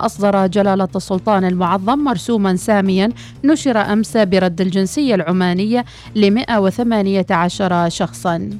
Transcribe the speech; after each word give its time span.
أصدر 0.00 0.46
جلالة 0.46 0.88
السلطان 0.96 1.44
المعظم 1.44 1.98
مرسوما 1.98 2.56
ساميا 2.56 3.08
نشر 3.44 3.78
أمس 3.78 4.16
برد 4.16 4.60
الجنسية 4.60 5.14
العمانية 5.14 5.84
ل 6.14 6.30
118 6.30 7.88
شخصا. 7.88 8.50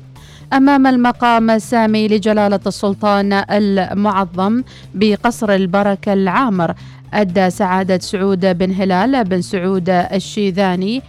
أمام 0.53 0.87
المقام 0.87 1.51
السامي 1.51 2.09
لجلالة 2.09 2.61
السلطان 2.66 3.32
المعظم 3.32 4.62
بقصر 4.95 5.54
البركة 5.54 6.12
العامر 6.12 6.74
أدى 7.14 7.50
سعادة 7.50 7.98
سعود 7.98 8.59
بن 8.59 8.75
هلال 8.75 9.25
بن 9.25 9.43
سعود 9.43 9.89
الشيذاني 9.89 11.02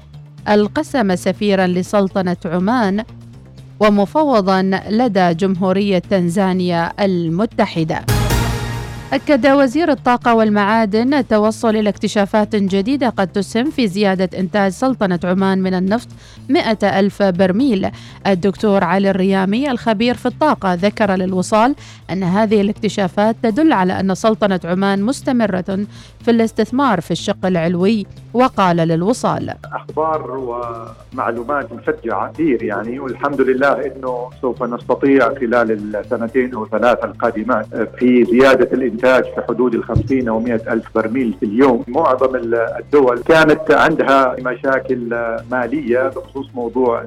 القسم 0.50 1.16
سفيرا 1.16 1.68
لسلطنة 1.68 2.38
عمان 2.46 3.04
ومفوضا 3.80 4.62
لدى 4.90 5.34
جمهورية 5.34 6.00
تنزانيا 6.00 7.06
المتحدة. 7.06 8.19
أكد 9.14 9.48
وزير 9.48 9.92
الطاقة 9.92 10.34
والمعادن 10.36 11.14
التوصل 11.14 11.76
إلى 11.76 11.90
اكتشافات 11.90 12.56
جديدة 12.56 13.10
قد 13.10 13.28
تسهم 13.28 13.72
في 13.72 13.88
زيادة 13.88 14.40
إنتاج 14.40 14.72
سلطنة 14.72 15.20
عمان 15.24 15.62
من 15.62 15.74
النفط 15.74 16.08
100 16.50 17.00
ألف 17.00 17.24
برميل. 17.24 17.90
الدكتور 18.28 18.84
علي 18.84 19.10
الريامي 19.10 19.72
الخبير 19.72 20.16
في 20.16 20.26
الطاقة 20.26 20.74
ذكر 20.74 21.16
للوصال 21.16 21.76
أن 22.12 22.24
هذه 22.24 22.62
الاكتشافات 22.62 23.36
تدل 23.44 23.74
على 23.74 24.00
أن 24.00 24.16
سلطنة 24.16 24.60
عمان 24.66 25.04
مستمرة 25.04 25.86
في 26.30 26.36
الاستثمار 26.36 27.02
في 27.02 27.12
الشق 27.12 27.46
العلوي 27.46 28.06
وقال 28.34 28.78
للوصال. 28.78 29.54
أخبار 29.74 30.32
ومعلومات 31.14 31.74
مشجعة 31.74 32.32
كثير 32.32 32.64
يعني 32.64 33.00
والحمد 33.00 33.42
لله 33.42 33.72
أنه 33.72 34.30
سوف 34.42 34.64
نستطيع 34.64 35.30
خلال 35.36 35.96
السنتين 35.96 36.54
أو 36.54 36.66
ثلاثة 36.68 37.06
القادمات 37.06 37.66
في 37.98 38.24
زيادة 38.24 38.70
الإنتاج 38.74 39.24
في 39.24 39.42
حدود 39.48 39.74
الخمسين 39.76 40.28
أو 40.28 40.40
مئة 40.40 40.74
ألف 40.74 40.86
برميل 40.96 41.34
في 41.40 41.46
اليوم. 41.46 41.84
معظم 41.88 42.36
الدول 42.80 43.20
كانت 43.20 43.72
عندها 43.72 44.36
مشاكل 44.40 45.16
مالية 45.52 46.08
بخصوص 46.08 46.50
موضوع 46.56 47.04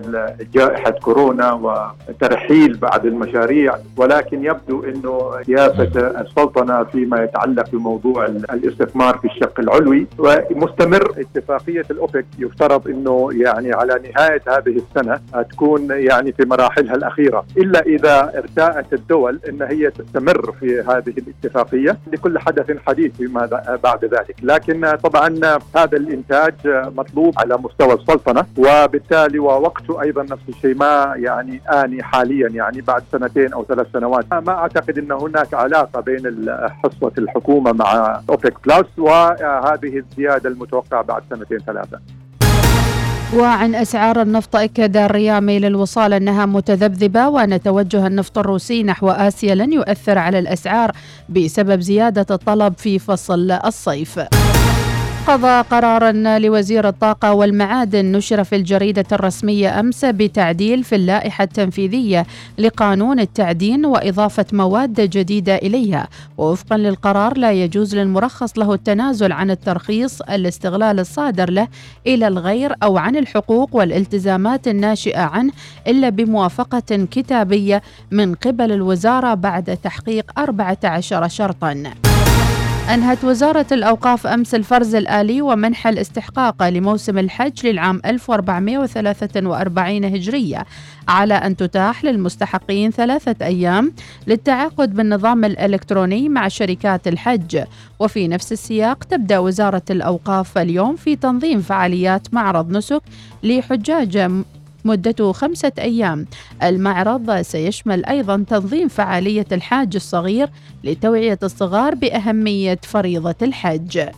جائحة 0.54 0.90
كورونا 0.90 1.52
وترحيل 1.52 2.76
بعض 2.76 3.06
المشاريع 3.06 3.76
ولكن 3.96 4.44
يبدو 4.44 4.84
أنه 4.84 5.42
سياسة 5.46 6.20
السلطنة 6.20 6.84
فيما 6.84 7.22
يتعلق 7.24 7.70
بموضوع 7.72 8.26
الاستثمار 8.26 9.11
في 9.18 9.24
الشق 9.24 9.60
العلوي 9.60 10.06
ومستمر 10.18 11.14
اتفاقية 11.18 11.84
الأوبك 11.90 12.26
يفترض 12.38 12.88
إنه 12.88 13.28
يعني 13.32 13.72
على 13.72 13.94
نهاية 13.94 14.42
هذه 14.48 14.82
السنة 14.82 15.20
تكون 15.50 15.88
يعني 15.90 16.32
في 16.32 16.44
مراحلها 16.44 16.94
الأخيرة. 16.94 17.44
إلا 17.56 17.80
إذا 17.80 18.38
ارتاءت 18.38 18.92
الدول 18.92 19.40
إن 19.48 19.62
هي 19.62 19.90
تستمر 19.90 20.52
في 20.60 20.80
هذه 20.80 21.14
الاتفاقية 21.18 21.98
لكل 22.12 22.38
حدث 22.38 22.76
حديث 22.86 23.16
فيما 23.16 23.62
بعد 23.84 24.04
ذلك. 24.04 24.36
لكن 24.42 24.96
طبعا 25.02 25.40
هذا 25.76 25.96
الإنتاج 25.96 26.54
مطلوب 26.96 27.34
على 27.38 27.56
مستوى 27.56 27.94
السلطنة 27.94 28.44
وبالتالي 28.58 29.38
ووقته 29.38 30.02
أيضا 30.02 30.22
نفس 30.22 30.42
الشيء 30.48 30.74
ما 30.74 31.14
يعني 31.16 31.60
آني 31.72 32.02
حاليا 32.02 32.48
يعني 32.48 32.80
بعد 32.80 33.02
سنتين 33.12 33.52
أو 33.52 33.64
ثلاث 33.64 33.86
سنوات. 33.92 34.24
ما 34.32 34.52
أعتقد 34.52 34.98
إن 34.98 35.12
هناك 35.12 35.54
علاقة 35.54 36.00
بين 36.00 36.46
حصه 36.84 37.12
الحكومة 37.18 37.72
مع 37.72 38.20
أوبك 38.30 38.54
بلس 38.66 38.86
وهذه 38.98 39.98
الزيادة 39.98 40.48
المتوقعة 40.50 41.02
بعد 41.02 41.22
سنتين 41.30 41.58
ثلاثة. 41.58 42.00
وعن 43.36 43.74
أسعار 43.74 44.22
النفط 44.22 44.56
أكد 44.56 44.96
الريامي 44.96 45.58
للوصال 45.58 46.12
أنها 46.12 46.46
متذبذبة 46.46 47.28
وأن 47.28 47.62
توجه 47.62 48.06
النفط 48.06 48.38
الروسي 48.38 48.82
نحو 48.82 49.10
آسيا 49.10 49.54
لن 49.54 49.72
يؤثر 49.72 50.18
على 50.18 50.38
الأسعار 50.38 50.92
بسبب 51.28 51.80
زيادة 51.80 52.26
الطلب 52.34 52.74
في 52.78 52.98
فصل 52.98 53.50
الصيف. 53.50 54.20
قضى 55.26 55.60
قرارا 55.60 56.38
لوزير 56.38 56.88
الطاقة 56.88 57.32
والمعادن 57.32 58.12
نشر 58.12 58.44
في 58.44 58.56
الجريدة 58.56 59.04
الرسمية 59.12 59.80
أمس 59.80 60.04
بتعديل 60.04 60.84
في 60.84 60.94
اللائحة 60.94 61.44
التنفيذية 61.44 62.26
لقانون 62.58 63.20
التعدين 63.20 63.86
وإضافة 63.86 64.44
مواد 64.52 65.00
جديدة 65.00 65.56
إليها. 65.56 66.08
ووفقا 66.38 66.76
للقرار 66.76 67.38
لا 67.38 67.52
يجوز 67.52 67.94
للمرخص 67.96 68.58
له 68.58 68.74
التنازل 68.74 69.32
عن 69.32 69.50
الترخيص 69.50 70.20
الاستغلال 70.20 71.00
الصادر 71.00 71.50
له 71.50 71.68
إلى 72.06 72.28
الغير 72.28 72.74
أو 72.82 72.98
عن 72.98 73.16
الحقوق 73.16 73.76
والالتزامات 73.76 74.68
الناشئة 74.68 75.20
عنه 75.22 75.52
إلا 75.86 76.08
بموافقة 76.08 77.06
كتابية 77.10 77.82
من 78.10 78.34
قبل 78.34 78.72
الوزارة 78.72 79.34
بعد 79.34 79.78
تحقيق 79.82 80.32
14 80.38 81.28
شرطاً. 81.28 82.11
أنهت 82.90 83.24
وزارة 83.24 83.66
الأوقاف 83.72 84.26
أمس 84.26 84.54
الفرز 84.54 84.94
الآلي 84.94 85.42
ومنح 85.42 85.86
الاستحقاق 85.86 86.68
لموسم 86.68 87.18
الحج 87.18 87.66
للعام 87.66 88.00
1443 88.06 90.04
هجرية 90.04 90.66
على 91.08 91.34
أن 91.34 91.56
تتاح 91.56 92.04
للمستحقين 92.04 92.90
ثلاثة 92.90 93.46
أيام 93.46 93.92
للتعاقد 94.26 94.94
بالنظام 94.94 95.44
الإلكتروني 95.44 96.28
مع 96.28 96.48
شركات 96.48 97.08
الحج. 97.08 97.64
وفي 97.98 98.28
نفس 98.28 98.52
السياق 98.52 99.04
تبدأ 99.04 99.38
وزارة 99.38 99.82
الأوقاف 99.90 100.58
اليوم 100.58 100.96
في 100.96 101.16
تنظيم 101.16 101.60
فعاليات 101.60 102.34
معرض 102.34 102.76
نسك 102.76 103.02
لحجاج 103.42 104.30
مدته 104.84 105.32
خمسة 105.32 105.72
أيام. 105.78 106.26
المعرض 106.62 107.40
سيشمل 107.40 108.04
أيضا 108.04 108.44
تنظيم 108.48 108.88
فعالية 108.88 109.46
الحاج 109.52 109.92
الصغير 109.94 110.48
لتوعية 110.84 111.38
الصغار 111.42 111.94
بأهمية 111.94 112.78
فريضة 112.82 113.34
الحج. 113.42 114.08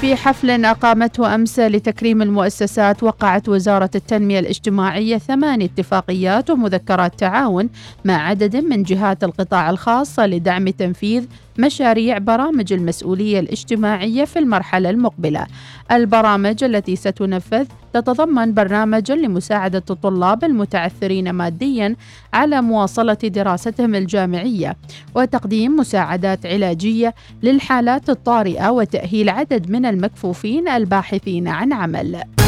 في 0.00 0.16
حفل 0.16 0.64
أقامته 0.64 1.34
أمس 1.34 1.58
لتكريم 1.58 2.22
المؤسسات 2.22 3.02
وقعت 3.02 3.48
وزارة 3.48 3.90
التنمية 3.94 4.38
الاجتماعية 4.38 5.18
ثمان 5.18 5.62
اتفاقيات 5.62 6.50
ومذكرات 6.50 7.18
تعاون 7.18 7.68
مع 8.04 8.14
عدد 8.14 8.56
من 8.56 8.82
جهات 8.82 9.24
القطاع 9.24 9.70
الخاص 9.70 10.18
لدعم 10.18 10.68
تنفيذ 10.68 11.24
مشاريع 11.58 12.18
برامج 12.18 12.72
المسؤولية 12.72 13.40
الاجتماعية 13.40 14.24
في 14.24 14.38
المرحلة 14.38 14.90
المقبلة. 14.90 15.46
البرامج 15.92 16.64
التي 16.64 16.96
ستنفذ 16.96 17.66
تتضمن 17.92 18.54
برنامجا 18.54 19.14
لمساعدة 19.14 19.82
الطلاب 19.90 20.44
المتعثرين 20.44 21.30
ماديا 21.30 21.96
على 22.32 22.62
مواصلة 22.62 23.14
دراستهم 23.14 23.94
الجامعية 23.94 24.76
وتقديم 25.14 25.76
مساعدات 25.76 26.46
علاجية 26.46 27.14
للحالات 27.42 28.10
الطارئة 28.10 28.70
وتأهيل 28.70 29.28
عدد 29.28 29.70
من 29.70 29.86
المكفوفين 29.86 30.68
الباحثين 30.68 31.48
عن 31.48 31.72
عمل. 31.72 32.39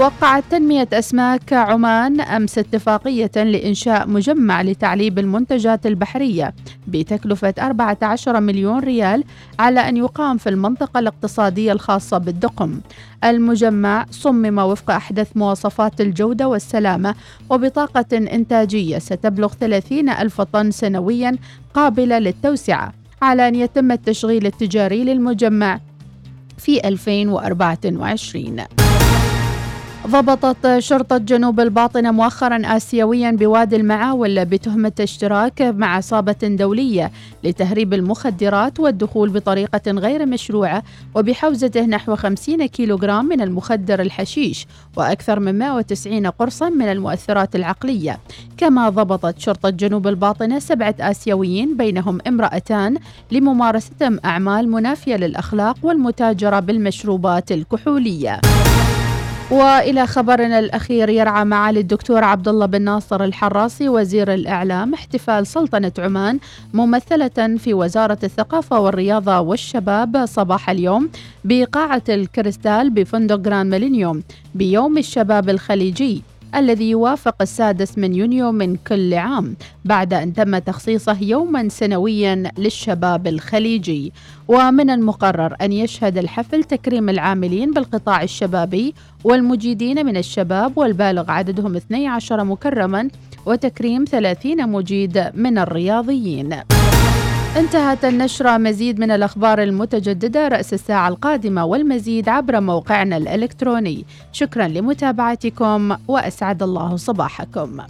وقعت 0.00 0.44
تنمية 0.50 0.88
أسماك 0.92 1.52
عمان 1.52 2.20
أمس 2.20 2.58
اتفاقية 2.58 3.30
لإنشاء 3.36 4.08
مجمع 4.08 4.62
لتعليب 4.62 5.18
المنتجات 5.18 5.86
البحرية 5.86 6.54
بتكلفة 6.88 7.54
14 7.58 8.40
مليون 8.40 8.78
ريال 8.78 9.24
على 9.58 9.80
أن 9.80 9.96
يقام 9.96 10.38
في 10.38 10.48
المنطقة 10.48 11.00
الاقتصادية 11.00 11.72
الخاصة 11.72 12.18
بالدقم. 12.18 12.80
المجمع 13.24 14.06
صمم 14.10 14.58
وفق 14.58 14.90
أحدث 14.90 15.28
مواصفات 15.36 16.00
الجودة 16.00 16.48
والسلامة 16.48 17.14
وبطاقة 17.50 18.06
إنتاجية 18.12 18.98
ستبلغ 18.98 19.52
30 19.60 20.08
ألف 20.08 20.40
طن 20.40 20.70
سنويا 20.70 21.36
قابلة 21.74 22.18
للتوسعة 22.18 22.92
على 23.22 23.48
أن 23.48 23.54
يتم 23.54 23.92
التشغيل 23.92 24.46
التجاري 24.46 25.04
للمجمع 25.04 25.80
في 26.58 26.88
2024 26.88 28.89
ضبطت 30.06 30.78
شرطة 30.78 31.18
جنوب 31.18 31.60
الباطنة 31.60 32.10
مؤخرا 32.10 32.62
آسيويا 32.64 33.30
بوادي 33.30 33.76
المعاول 33.76 34.44
بتهمة 34.44 34.92
اشتراك 35.00 35.62
مع 35.62 35.96
عصابة 35.96 36.36
دولية 36.42 37.10
لتهريب 37.44 37.94
المخدرات 37.94 38.80
والدخول 38.80 39.28
بطريقة 39.30 39.90
غير 39.90 40.26
مشروعة 40.26 40.82
وبحوزته 41.14 41.80
نحو 41.80 42.16
50 42.16 42.66
كيلوغرام 42.66 43.24
من 43.24 43.40
المخدر 43.40 44.00
الحشيش 44.00 44.66
وأكثر 44.96 45.40
من 45.40 45.58
190 45.58 46.26
قرصا 46.26 46.68
من 46.68 46.92
المؤثرات 46.92 47.56
العقلية. 47.56 48.18
كما 48.56 48.88
ضبطت 48.88 49.38
شرطة 49.38 49.70
جنوب 49.70 50.06
الباطنة 50.06 50.58
سبعة 50.58 50.94
آسيويين 51.00 51.76
بينهم 51.76 52.18
امرأتان 52.26 52.96
لممارستهم 53.32 54.20
أعمال 54.24 54.70
منافية 54.70 55.16
للأخلاق 55.16 55.76
والمتاجرة 55.82 56.60
بالمشروبات 56.60 57.52
الكحولية. 57.52 58.40
وإلى 59.50 60.06
خبرنا 60.06 60.58
الأخير 60.58 61.08
يرعى 61.08 61.44
معالي 61.44 61.80
الدكتور 61.80 62.24
عبد 62.24 62.48
الله 62.48 62.66
بن 62.66 62.82
ناصر 62.82 63.24
الحراسي 63.24 63.88
وزير 63.88 64.34
الإعلام 64.34 64.94
احتفال 64.94 65.46
سلطنة 65.46 65.92
عمان 65.98 66.38
ممثلة 66.74 67.56
في 67.58 67.74
وزارة 67.74 68.18
الثقافة 68.24 68.80
والرياضة 68.80 69.40
والشباب 69.40 70.26
صباح 70.26 70.70
اليوم 70.70 71.10
بقاعة 71.44 72.02
الكريستال 72.08 72.90
بفندق 72.90 73.36
جراند 73.36 73.70
ميلينيوم 73.70 74.22
بيوم 74.54 74.98
الشباب 74.98 75.50
الخليجي. 75.50 76.22
الذي 76.54 76.90
يوافق 76.90 77.34
السادس 77.40 77.98
من 77.98 78.14
يونيو 78.14 78.52
من 78.52 78.76
كل 78.76 79.14
عام 79.14 79.56
بعد 79.84 80.14
أن 80.14 80.32
تم 80.32 80.58
تخصيصه 80.58 81.16
يوما 81.22 81.68
سنويا 81.68 82.52
للشباب 82.58 83.26
الخليجي. 83.26 84.12
ومن 84.48 84.90
المقرر 84.90 85.56
أن 85.62 85.72
يشهد 85.72 86.18
الحفل 86.18 86.64
تكريم 86.64 87.08
العاملين 87.08 87.70
بالقطاع 87.70 88.22
الشبابي 88.22 88.94
والمجيدين 89.24 90.06
من 90.06 90.16
الشباب 90.16 90.78
والبالغ 90.78 91.30
عددهم 91.30 91.76
12 91.76 92.44
مكرما 92.44 93.08
وتكريم 93.46 94.04
30 94.04 94.68
مجيد 94.68 95.30
من 95.34 95.58
الرياضيين. 95.58 96.79
انتهت 97.56 98.04
النشرة 98.04 98.58
مزيد 98.58 99.00
من 99.00 99.10
الأخبار 99.10 99.62
المتجددة 99.62 100.48
رأس 100.48 100.74
الساعة 100.74 101.08
القادمة 101.08 101.64
والمزيد 101.64 102.28
عبر 102.28 102.60
موقعنا 102.60 103.16
الإلكتروني. 103.16 104.04
شكرا 104.32 104.68
لمتابعتكم 104.68 105.96
وأسعد 106.08 106.62
الله 106.62 106.96
صباحكم. 106.96 107.80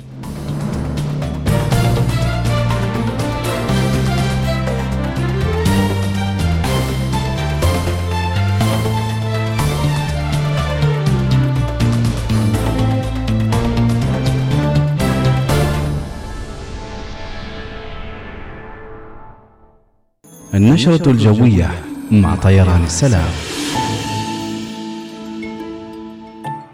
النشرة 20.60 21.10
الجوية 21.10 21.70
مع 22.10 22.34
طيران 22.34 22.84
السلام. 22.84 23.28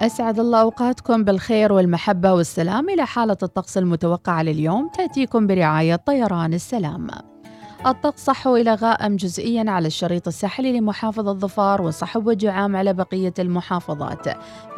أسعد 0.02 0.40
الله 0.40 0.60
أوقاتكم 0.60 1.24
بالخير 1.24 1.72
والمحبة 1.72 2.32
والسلام 2.32 2.90
إلى 2.90 3.06
حالة 3.06 3.36
الطقس 3.42 3.78
المتوقعة 3.78 4.42
لليوم. 4.42 4.90
تأتيكم 4.98 5.46
برعاية 5.46 5.96
طيران 5.96 6.54
السلام. 6.54 7.06
الطقس 7.86 8.24
صحو 8.24 8.56
إلى 8.56 8.74
غائم 8.74 9.16
جزئيا 9.16 9.70
على 9.70 9.86
الشريط 9.86 10.28
الساحلي 10.28 10.80
لمحافظة 10.80 11.32
ظفار 11.32 11.82
وصحب 11.82 12.26
وجعام 12.26 12.76
على 12.76 12.92
بقية 12.92 13.34
المحافظات. 13.38 14.28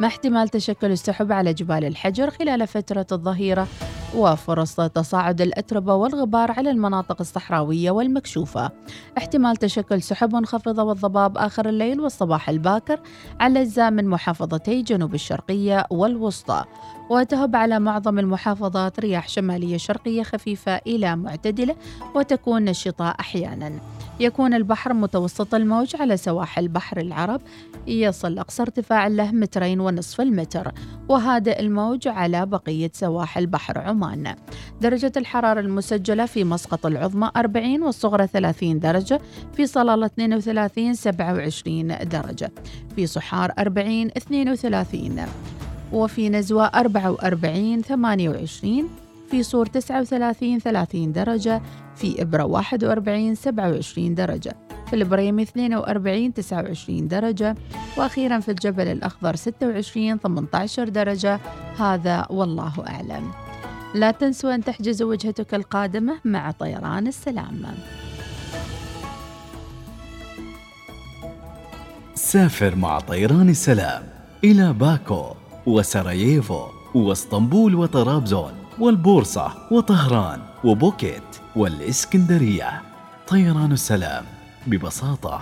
مع 0.01 0.07
احتمال 0.07 0.49
تشكل 0.49 0.91
السحب 0.91 1.31
على 1.31 1.53
جبال 1.53 1.85
الحجر 1.85 2.29
خلال 2.29 2.67
فترة 2.67 3.07
الظهيرة 3.11 3.67
وفرص 4.15 4.75
تصاعد 4.75 5.41
الأتربة 5.41 5.95
والغبار 5.95 6.51
على 6.51 6.69
المناطق 6.71 7.17
الصحراوية 7.19 7.91
والمكشوفة. 7.91 8.71
احتمال 9.17 9.55
تشكل 9.55 10.01
سحب 10.01 10.35
منخفضة 10.35 10.83
والضباب 10.83 11.37
آخر 11.37 11.69
الليل 11.69 11.99
والصباح 12.01 12.49
الباكر 12.49 12.99
على 13.39 13.61
أجزاء 13.61 13.91
من 13.91 14.07
محافظتي 14.07 14.81
جنوب 14.81 15.13
الشرقية 15.13 15.85
والوسطى. 15.89 16.65
وتهب 17.09 17.55
على 17.55 17.79
معظم 17.79 18.19
المحافظات 18.19 18.99
رياح 18.99 19.29
شمالية 19.29 19.77
شرقية 19.77 20.23
خفيفة 20.23 20.75
إلى 20.87 21.15
معتدلة 21.15 21.75
وتكون 22.15 22.65
نشطة 22.65 23.15
أحيانا. 23.19 23.71
يكون 24.19 24.53
البحر 24.53 24.93
متوسط 24.93 25.55
الموج 25.55 25.95
على 25.95 26.17
سواحل 26.17 26.67
بحر 26.67 26.99
العرب. 26.99 27.41
يصل 27.87 28.39
أقصى 28.39 28.61
ارتفاع 28.61 29.07
له 29.07 29.31
مترين 29.31 29.79
ونصف 29.79 30.21
المتر. 30.21 30.71
وهادئ 31.09 31.59
الموج 31.59 32.07
على 32.07 32.45
بقية 32.45 32.91
سواحل 32.93 33.47
بحر 33.47 33.77
عمان. 33.77 34.35
درجة 34.81 35.11
الحرارة 35.17 35.59
المسجلة 35.59 36.25
في 36.25 36.43
مسقط 36.43 36.85
العظمى 36.85 37.31
40 37.35 37.83
والصغرى 37.83 38.27
30 38.27 38.79
درجة. 38.79 39.21
في 39.53 39.65
صلالة 39.65 40.05
32 40.05 40.93
27 40.93 41.97
درجة. 42.09 42.51
في 42.95 43.07
صحار 43.07 43.53
40 43.59 44.07
32 44.17 45.25
وفي 45.93 46.29
نزوة 46.29 46.65
44 46.65 47.81
28 47.81 48.89
في 49.31 49.43
صور 49.43 49.65
39 49.65 50.59
30 50.59 51.11
درجة 51.11 51.61
في 51.95 52.21
إبرة 52.21 52.43
41 52.43 53.35
27 53.35 54.15
درجة 54.15 54.55
في 54.89 54.95
البريمي 54.95 55.43
42 55.43 56.33
29 56.33 57.07
درجة 57.07 57.55
وأخيرا 57.97 58.39
في 58.39 58.51
الجبل 58.51 58.87
الأخضر 58.87 59.35
26 59.35 60.17
18 60.17 60.89
درجة. 60.89 61.39
هذا 61.79 62.27
والله 62.29 62.73
أعلم. 62.87 63.31
لا 63.95 64.11
تنسوا 64.11 64.55
أن 64.55 64.63
تحجزوا 64.63 65.09
وجهتك 65.09 65.53
القادمة 65.53 66.19
مع 66.25 66.51
طيران 66.51 67.07
السلام. 67.07 67.61
سافر 72.15 72.75
مع 72.75 72.99
طيران 72.99 73.49
السلام 73.49 74.03
إلى 74.43 74.73
باكو. 74.73 75.25
وسراييفو 75.65 76.67
واسطنبول 76.95 77.75
وطرابزون 77.75 78.53
والبورصة 78.79 79.53
وطهران 79.71 80.41
وبوكيت 80.63 81.23
والإسكندرية. 81.55 82.81
طيران 83.27 83.71
السلام 83.71 84.25
ببساطة 84.67 85.39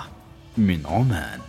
من 0.58 0.80
عمان. 0.86 1.40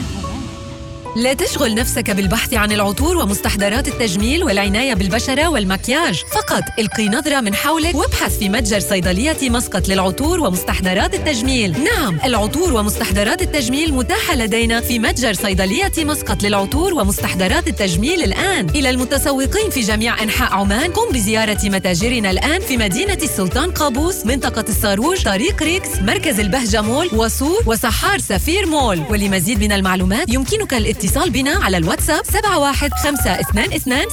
لا 1.16 1.32
تشغل 1.32 1.74
نفسك 1.74 2.10
بالبحث 2.10 2.54
عن 2.54 2.72
العطور 2.72 3.16
ومستحضرات 3.16 3.88
التجميل 3.88 4.44
والعناية 4.44 4.94
بالبشرة 4.94 5.48
والمكياج. 5.48 6.22
فقط 6.32 6.62
القي 6.78 7.08
نظرة 7.08 7.40
من 7.40 7.54
حولك 7.54 7.94
وابحث 7.94 8.38
في 8.38 8.48
متجر 8.48 8.80
صيدلية 8.80 9.36
مسقط 9.42 9.88
للعطور 9.88 10.40
ومستحضرات 10.40 11.14
التجميل. 11.14 11.84
نعم 11.84 12.18
العطور 12.24 12.72
ومستحضرات 12.72 13.42
التجميل 13.42 13.94
متاحة 13.94 14.34
لدينا 14.34 14.80
في 14.80 14.98
متجر 14.98 15.32
صيدلية 15.32 15.92
مسقط 15.98 16.42
للعطور 16.42 16.94
ومستحضرات 16.94 17.68
التجميل 17.68 18.22
الآن. 18.22 18.70
إلى 18.70 18.90
المتسوقين 18.90 19.70
في 19.70 19.80
جميع 19.80 20.22
أنحاء 20.22 20.52
عمان 20.52 20.92
قم 20.92 21.12
بزيارة 21.12 21.58
متاجرنا 21.64 22.30
الآن 22.30 22.60
في 22.60 22.76
مدينة 22.76 23.18
السلطان 23.22 23.70
قابوس 23.70 24.26
منطقة 24.26 24.64
الصاروج 24.68 25.22
طريق 25.22 25.62
ريكس 25.62 25.88
مركز 26.02 26.40
البهجة 26.40 26.82
مول 26.82 27.10
وصور 27.12 27.62
وسحار 27.66 28.18
سفير 28.18 28.66
مول. 28.66 29.02
ولمزيد 29.10 29.60
من 29.60 29.72
المعلومات 29.72 30.28
يمكنك 30.28 30.74
الاتصال 30.74 30.99
الاتصال 31.00 31.30
بنا 31.30 31.50
على 31.50 31.76
الواتساب 31.76 32.24
71 32.56 34.04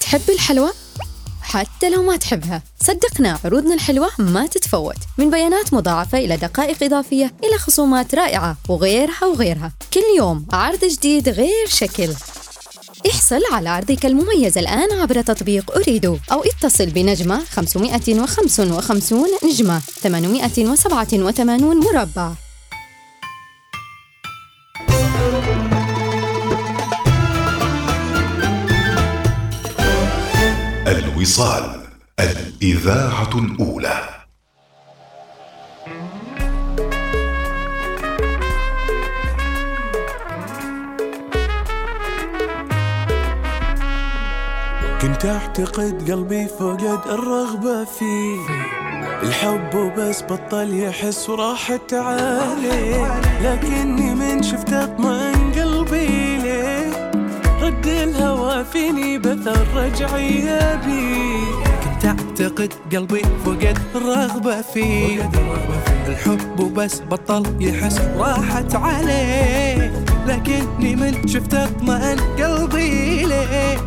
تحب 0.00 0.20
الحلوى؟ 0.28 0.70
حتى 1.42 1.90
لو 1.90 2.02
ما 2.02 2.16
تحبها 2.16 2.62
صدقنا 2.80 3.38
عروضنا 3.44 3.74
الحلوة 3.74 4.10
ما 4.18 4.46
تتفوت. 4.46 4.96
من 5.18 5.30
بيانات 5.30 5.74
مضاعفة 5.74 6.18
إلى 6.18 6.36
دقائق 6.36 6.82
إضافية 6.82 7.34
إلى 7.44 7.58
خصومات 7.58 8.14
رائعة 8.14 8.56
وغيرها 8.68 9.24
وغيرها. 9.24 9.72
كل 9.94 10.00
يوم 10.16 10.46
عرض 10.52 10.84
جديد 10.84 11.28
غير 11.28 11.66
شكل. 11.66 12.14
احصل 13.10 13.40
على 13.52 13.68
عرضك 13.68 14.06
المميز 14.06 14.58
الآن 14.58 15.00
عبر 15.00 15.22
تطبيق 15.22 15.76
أريدو 15.76 16.16
أو 16.32 16.44
اتصل 16.44 16.86
بنجمة 16.86 17.44
555 17.44 19.26
نجمة 19.44 19.80
887 20.02 21.76
مربع. 21.76 22.32
الوصال 31.20 31.80
الإذاعة 32.20 33.30
الأولى. 33.34 34.08
كنت 45.00 45.24
أعتقد 45.24 46.10
قلبي 46.10 46.46
فقد 46.46 47.00
الرغبة 47.06 47.84
فيه. 47.84 48.70
الحب 49.22 49.74
وبس 49.74 50.22
بطل 50.22 50.74
يحس 50.74 51.30
وراحت 51.30 51.94
عليه 51.94 53.20
لكني 53.42 54.14
من 54.14 54.42
شفت 54.42 54.72
اطمئن 54.72 55.29
فيني 58.62 59.18
بث 59.18 59.48
الرجعية 59.48 60.74
بي 60.86 61.40
كنت 61.84 62.04
أعتقد 62.04 62.72
قلبي 62.92 63.22
فقد 63.44 63.78
الرغبة 63.94 64.62
فيه. 64.62 65.30
الحب 66.08 66.60
وبس 66.60 67.00
بطل 67.10 67.42
يحس 67.60 68.00
راحت 68.16 68.74
عليه. 68.74 70.04
لكني 70.26 70.96
من 70.96 71.28
شفت 71.28 71.54
اطمئن 71.54 72.20
قلبي 72.38 73.24
ليه. 73.24 73.78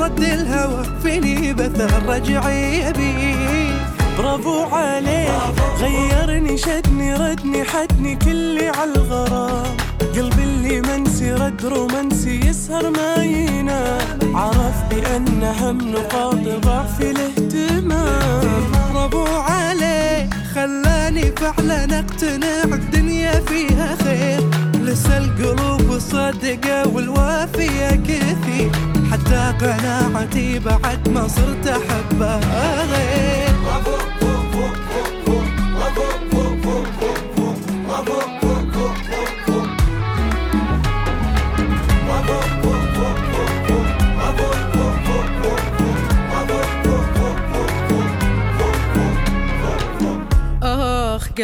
رد 0.00 0.20
الهوى 0.20 0.84
فيني 1.02 1.52
بثر 1.52 1.90
رجعي 2.08 2.92
بيه 2.92 3.74
برافو 4.18 4.62
عليه. 4.62 5.38
غيرني 5.80 6.58
شدني 6.58 7.14
ردني 7.14 7.64
حدني 7.64 8.16
كلي 8.16 8.68
على 8.68 8.92
الغرام. 8.96 9.76
قلبي 10.16 10.42
اللي 10.70 10.80
منسي 10.80 11.32
رد 11.32 11.64
رومانسي 11.64 12.40
يسهر 12.46 12.90
ما 12.90 13.24
ينام. 13.24 14.36
عرف 14.36 14.74
بأن 14.90 15.42
هم 15.42 15.78
نقاط 15.90 16.64
ضعفي 16.64 17.10
الاهتمام. 17.10 18.72
برافو 18.94 19.26
عليه 19.26 20.30
خلاني 20.54 21.32
فعلا 21.36 21.98
أقتنع. 21.98 22.62
الدنيا 22.62 23.40
فيها 23.40 23.96
خير. 24.04 24.50
لسه 24.74 25.18
القلوب 25.18 25.92
الصادقة 25.92 26.88
والوافية 26.88 27.90
كثير. 27.90 28.70
حتى 29.12 29.54
قناعتي 29.60 30.58
بعد 30.58 31.08
ما 31.08 31.28
صرت 31.28 31.66
أحبها. 31.66 32.84
غير 32.84 33.54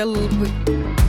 قلبي 0.00 0.50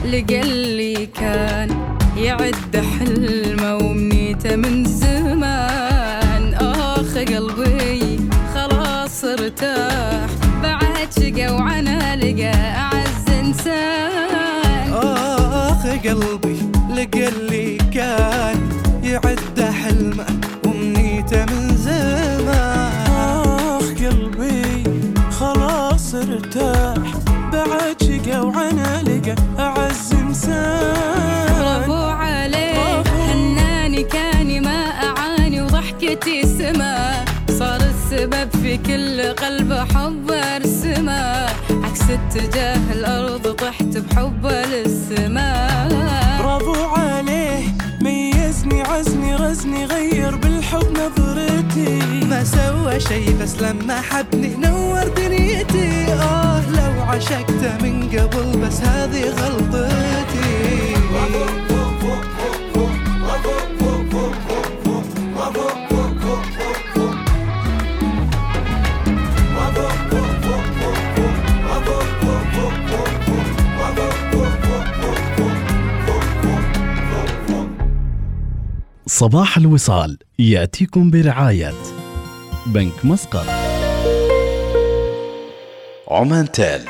لقلي 0.04 1.06
كان 1.06 1.70
يعد 2.16 2.76
حلمه 2.76 3.76
ومنيته 3.76 4.56
من 4.56 4.84
زمان. 4.84 6.54
آخ 6.54 7.18
قلبي 7.18 8.20
خلاص 8.54 9.24
ارتاح. 9.24 10.30
بعد 10.62 11.08
شقى 11.20 11.48
وعنا 11.48 12.16
لقى 12.16 12.54
أعز 12.54 13.28
إنسان. 13.40 14.92
آخ 14.92 15.86
قلبي 15.86 16.58
لقلي 16.96 17.78
كان 17.94 18.58
يعد 19.02 19.40
كل 38.88 39.22
قلب 39.22 39.72
حب 39.72 40.30
ارسمه. 40.30 41.46
عكس 41.70 42.02
اتجاه 42.10 42.92
الأرض 42.92 43.52
طحت 43.52 43.96
بحبه 43.96 44.64
للسماء. 44.64 45.88
برافو 46.40 46.84
عليه 46.84 47.64
ميزني 48.02 48.82
عزني 48.82 49.36
رزني 49.36 49.84
غير 49.84 50.36
بالحب 50.36 50.86
نظرتي. 50.92 51.98
ما 52.30 52.44
سوى 52.44 53.00
شي 53.00 53.34
بس 53.34 53.62
لما 53.62 54.00
حبني 54.00 54.56
نور 54.56 55.08
دنيتي. 55.16 56.12
آه 56.12 56.70
لو 56.70 57.02
عشقته 57.02 57.76
من 57.82 58.08
قبل 58.08 58.58
بس 58.58 58.80
هذه 58.80 59.24
غلطتي. 59.30 60.48
صباح 79.18 79.56
الوصال 79.56 80.18
يأتيكم 80.38 81.10
برعاية 81.10 81.74
بنك 82.66 83.04
مسقط. 83.04 83.46
عمان 86.08 86.52
تال 86.52 86.80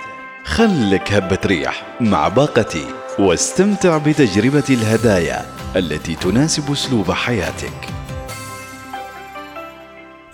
خلك 0.45 1.13
هبة 1.13 1.39
ريح 1.47 1.97
مع 2.01 2.29
باقتي 2.29 2.85
واستمتع 3.19 3.99
بتجربة 3.99 4.65
الهدايا 4.71 5.47
التي 5.77 6.15
تناسب 6.15 6.73
أسلوب 6.73 7.11
حياتك. 7.11 7.89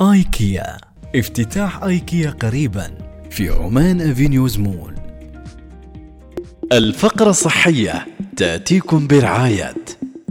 آيكيا 0.01 0.77
افتتاح 1.17 1.83
آيكيا 1.83 2.31
قريبا 2.31 2.99
في 3.31 3.49
عمان 3.49 4.11
أفينيوز 4.11 4.59
مول. 4.59 4.95
الفقرة 6.73 7.31
الصحية 7.31 8.07
تأتيكم 8.37 9.07
برعاية. 9.07 9.75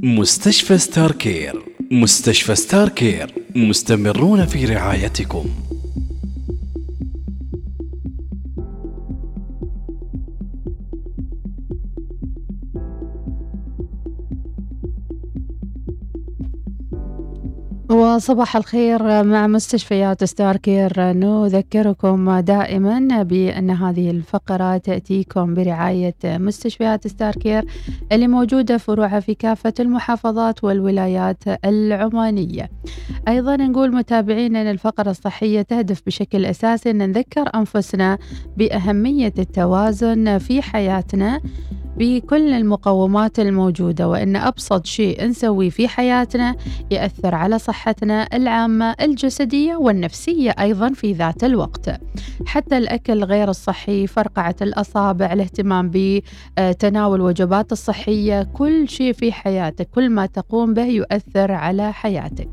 مستشفى 0.05 0.77
Star 0.77 1.11
Care 1.11 1.63
مستشفى 1.91 2.55
Star 2.55 2.89
Care 2.89 3.33
مستمرون 3.55 4.45
في 4.45 4.65
رعايتكم. 4.65 5.45
وصباح 17.93 18.55
الخير 18.55 19.23
مع 19.23 19.47
مستشفيات 19.47 20.23
Star 20.23 20.57
Care. 20.57 20.93
نذكركم 20.99 22.39
دائما 22.39 23.23
بأن 23.23 23.69
هذه 23.69 24.11
الفقرة 24.11 24.77
تأتيكم 24.77 25.53
برعاية 25.53 26.15
مستشفيات 26.25 27.07
Star 27.07 27.33
Care 27.33 27.65
اللي 28.11 28.27
موجودة 28.27 28.77
فروعها 28.77 29.19
في 29.19 29.33
كافة 29.35 29.73
المحافظات 29.79 30.63
والولايات 30.63 31.43
العمانية. 31.65 32.69
أيضا 33.27 33.55
نقول 33.55 33.95
متابعينا 33.95 34.61
أن 34.61 34.67
الفقرة 34.67 35.11
الصحية 35.11 35.61
تهدف 35.61 36.01
بشكل 36.05 36.45
أساسي 36.45 36.91
أن 36.91 36.97
نذكر 36.97 37.49
أنفسنا 37.55 38.17
بأهمية 38.57 39.33
التوازن 39.39 40.37
في 40.37 40.61
حياتنا. 40.61 41.41
بكل 41.97 42.53
المقومات 42.53 43.39
الموجودة 43.39 44.09
وإن 44.09 44.35
أبسط 44.35 44.85
شيء 44.85 45.27
نسويه 45.27 45.69
في 45.69 45.87
حياتنا 45.87 46.55
يأثر 46.91 47.35
على 47.35 47.59
صحتنا 47.59 48.27
العامة 48.33 48.95
الجسدية 49.01 49.75
والنفسية 49.75 50.51
أيضا 50.59 50.89
في 50.89 51.13
ذات 51.13 51.43
الوقت. 51.43 52.01
حتى 52.45 52.77
الأكل 52.77 53.23
غير 53.23 53.49
الصحي 53.49 54.07
فرقعة 54.07 54.55
الأصابع 54.61 55.33
الاهتمام 55.33 55.91
بتناول 55.93 57.21
وجبات 57.21 57.71
الصحية 57.71 58.43
كل 58.43 58.89
شيء 58.89 59.13
في 59.13 59.31
حياتك 59.31 59.89
كل 59.89 60.09
ما 60.09 60.25
تقوم 60.25 60.73
به 60.73 60.85
يؤثر 60.85 61.51
على 61.51 61.93
حياتك. 61.93 62.49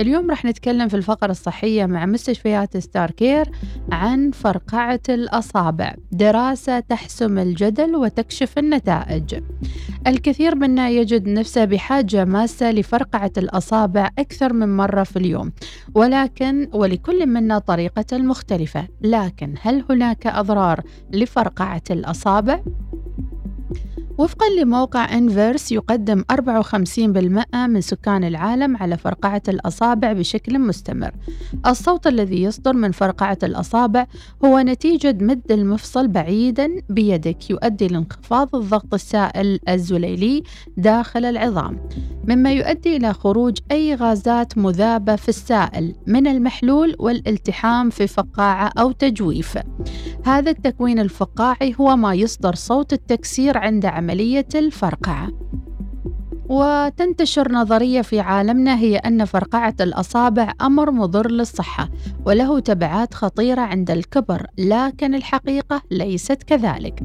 اليوم 0.00 0.30
راح 0.30 0.44
نتكلم 0.44 0.88
في 0.88 0.96
الفقرة 0.96 1.30
الصحية 1.30 1.86
مع 1.86 2.06
مستشفيات 2.06 2.76
Star 2.76 3.10
Care 3.10 3.50
عن 3.92 4.30
فرقعة 4.30 5.00
الأصابع. 5.08 5.94
دراسة 6.12 6.80
تحسم 6.80 7.38
الجدل 7.38 7.96
وتكشف 7.96 8.58
النتائج 8.70 9.42
الكثير 10.06 10.54
منا 10.54 10.88
يجد 10.88 11.28
نفسه 11.28 11.64
بحاجة 11.64 12.24
ماسة 12.24 12.70
لفرقعة 12.70 13.32
الأصابع 13.36 14.10
أكثر 14.18 14.52
من 14.52 14.76
مرة 14.76 15.02
في 15.02 15.16
اليوم 15.16 15.52
ولكن 15.94 16.68
ولكل 16.72 17.26
منا 17.26 17.58
طريقة 17.58 18.18
مختلفة 18.18 18.88
لكن 19.02 19.54
هل 19.62 19.84
هناك 19.90 20.26
أضرار 20.26 20.80
لفرقعة 21.12 21.82
الأصابع؟ 21.90 22.60
وفقا 24.20 24.46
لموقع 24.60 25.18
Inverse 25.18 25.72
يقدم 25.72 26.24
54% 26.32 27.66
من 27.66 27.80
سكان 27.80 28.24
العالم 28.24 28.76
على 28.76 28.96
فرقعة 28.96 29.42
الأصابع 29.48 30.12
بشكل 30.12 30.58
مستمر. 30.58 31.10
الصوت 31.66 32.06
الذي 32.06 32.42
يصدر 32.42 32.72
من 32.72 32.92
فرقعة 32.92 33.38
الأصابع 33.42 34.06
هو 34.44 34.58
نتيجة 34.58 35.16
مد 35.20 35.52
المفصل 35.52 36.08
بعيدا 36.08 36.68
بيدك 36.88 37.50
يؤدي 37.50 37.86
لانخفاض 37.86 38.56
الضغط 38.56 38.94
السائل 38.94 39.60
الزليلي 39.68 40.42
داخل 40.76 41.24
العظام، 41.24 41.88
مما 42.28 42.52
يؤدي 42.52 42.96
إلى 42.96 43.12
خروج 43.12 43.58
أي 43.70 43.94
غازات 43.94 44.58
مذابة 44.58 45.16
في 45.16 45.28
السائل 45.28 45.94
من 46.06 46.26
المحلول 46.26 46.96
والالتحام 46.98 47.90
في 47.90 48.06
فقاعة 48.06 48.72
أو 48.78 48.92
تجويف. 48.92 49.58
هذا 50.24 50.50
التكوين 50.50 50.98
الفقاعي 50.98 51.74
هو 51.80 51.96
ما 51.96 52.14
يصدر 52.14 52.54
صوت 52.54 52.92
التكسير 52.92 53.58
عند 53.58 53.86
عملية 54.10 54.48
الفرقعة. 54.54 55.28
وتنتشر 56.48 57.52
نظرية 57.52 58.02
في 58.02 58.20
عالمنا 58.20 58.78
هي 58.78 58.96
أن 58.96 59.24
فرقعة 59.24 59.74
الأصابع 59.80 60.52
أمر 60.60 60.90
مضر 60.90 61.30
للصحة 61.30 61.88
وله 62.26 62.60
تبعات 62.60 63.14
خطيرة 63.14 63.60
عند 63.60 63.90
الكبر 63.90 64.46
لكن 64.58 65.14
الحقيقة 65.14 65.82
ليست 65.90 66.42
كذلك 66.42 67.02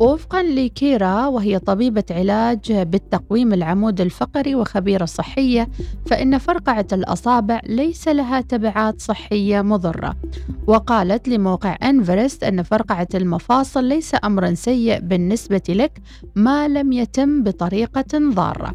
وفقا 0.00 0.42
لكيرا 0.42 1.26
وهي 1.26 1.58
طبيبة 1.58 2.04
علاج 2.10 2.72
بالتقويم 2.72 3.52
العمود 3.52 4.00
الفقري 4.00 4.54
وخبيرة 4.54 5.04
صحية 5.04 5.68
فإن 6.06 6.38
فرقعة 6.38 6.86
الأصابع 6.92 7.60
ليس 7.66 8.08
لها 8.08 8.40
تبعات 8.40 9.00
صحية 9.00 9.62
مضرة. 9.62 10.16
وقالت 10.66 11.28
لموقع 11.28 11.76
أنفرست 11.82 12.44
أن 12.44 12.62
فرقعة 12.62 13.08
المفاصل 13.14 13.84
ليس 13.84 14.12
أمرا 14.24 14.54
سيء 14.54 15.00
بالنسبة 15.00 15.62
لك 15.68 16.00
ما 16.34 16.68
لم 16.68 16.92
يتم 16.92 17.42
بطريقة 17.42 18.18
ضارة. 18.34 18.74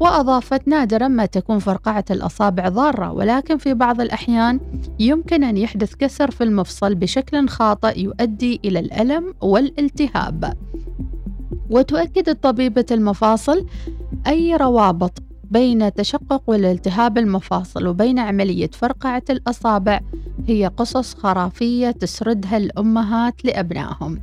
وأضافت 0.00 0.68
نادرا 0.68 1.08
ما 1.08 1.26
تكون 1.26 1.58
فرقعة 1.58 2.04
الأصابع 2.10 2.68
ضارة 2.68 3.12
ولكن 3.12 3.58
في 3.58 3.74
بعض 3.74 4.00
الأحيان 4.00 4.60
يمكن 4.98 5.44
أن 5.44 5.56
يحدث 5.56 5.94
كسر 5.94 6.30
في 6.30 6.44
المفصل 6.44 6.94
بشكل 6.94 7.48
خاطئ 7.48 8.00
يؤدي 8.00 8.60
إلى 8.64 8.78
الألم 8.78 9.34
والالتهاب. 9.40 10.54
وتؤكد 11.70 12.34
طبيبة 12.34 12.86
المفاصل 12.90 13.66
أي 14.26 14.56
روابط 14.56 15.22
بين 15.50 15.94
تشقق 15.94 16.42
والالتهاب 16.46 17.18
المفاصل 17.18 17.86
وبين 17.86 18.18
عملية 18.18 18.70
فرقعة 18.72 19.22
الأصابع 19.30 20.00
هي 20.46 20.66
قصص 20.76 21.14
خرافية 21.14 21.90
تسردها 21.90 22.56
الأمهات 22.56 23.44
لأبنائهم. 23.44 24.20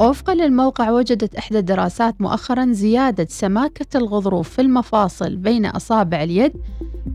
وفقا 0.00 0.34
للموقع 0.34 0.90
وجدت 0.90 1.34
إحدى 1.34 1.58
الدراسات 1.58 2.20
مؤخرا 2.20 2.72
زيادة 2.72 3.26
سماكة 3.30 3.98
الغضروف 3.98 4.48
في 4.48 4.62
المفاصل 4.62 5.36
بين 5.36 5.66
أصابع 5.66 6.22
اليد 6.22 6.52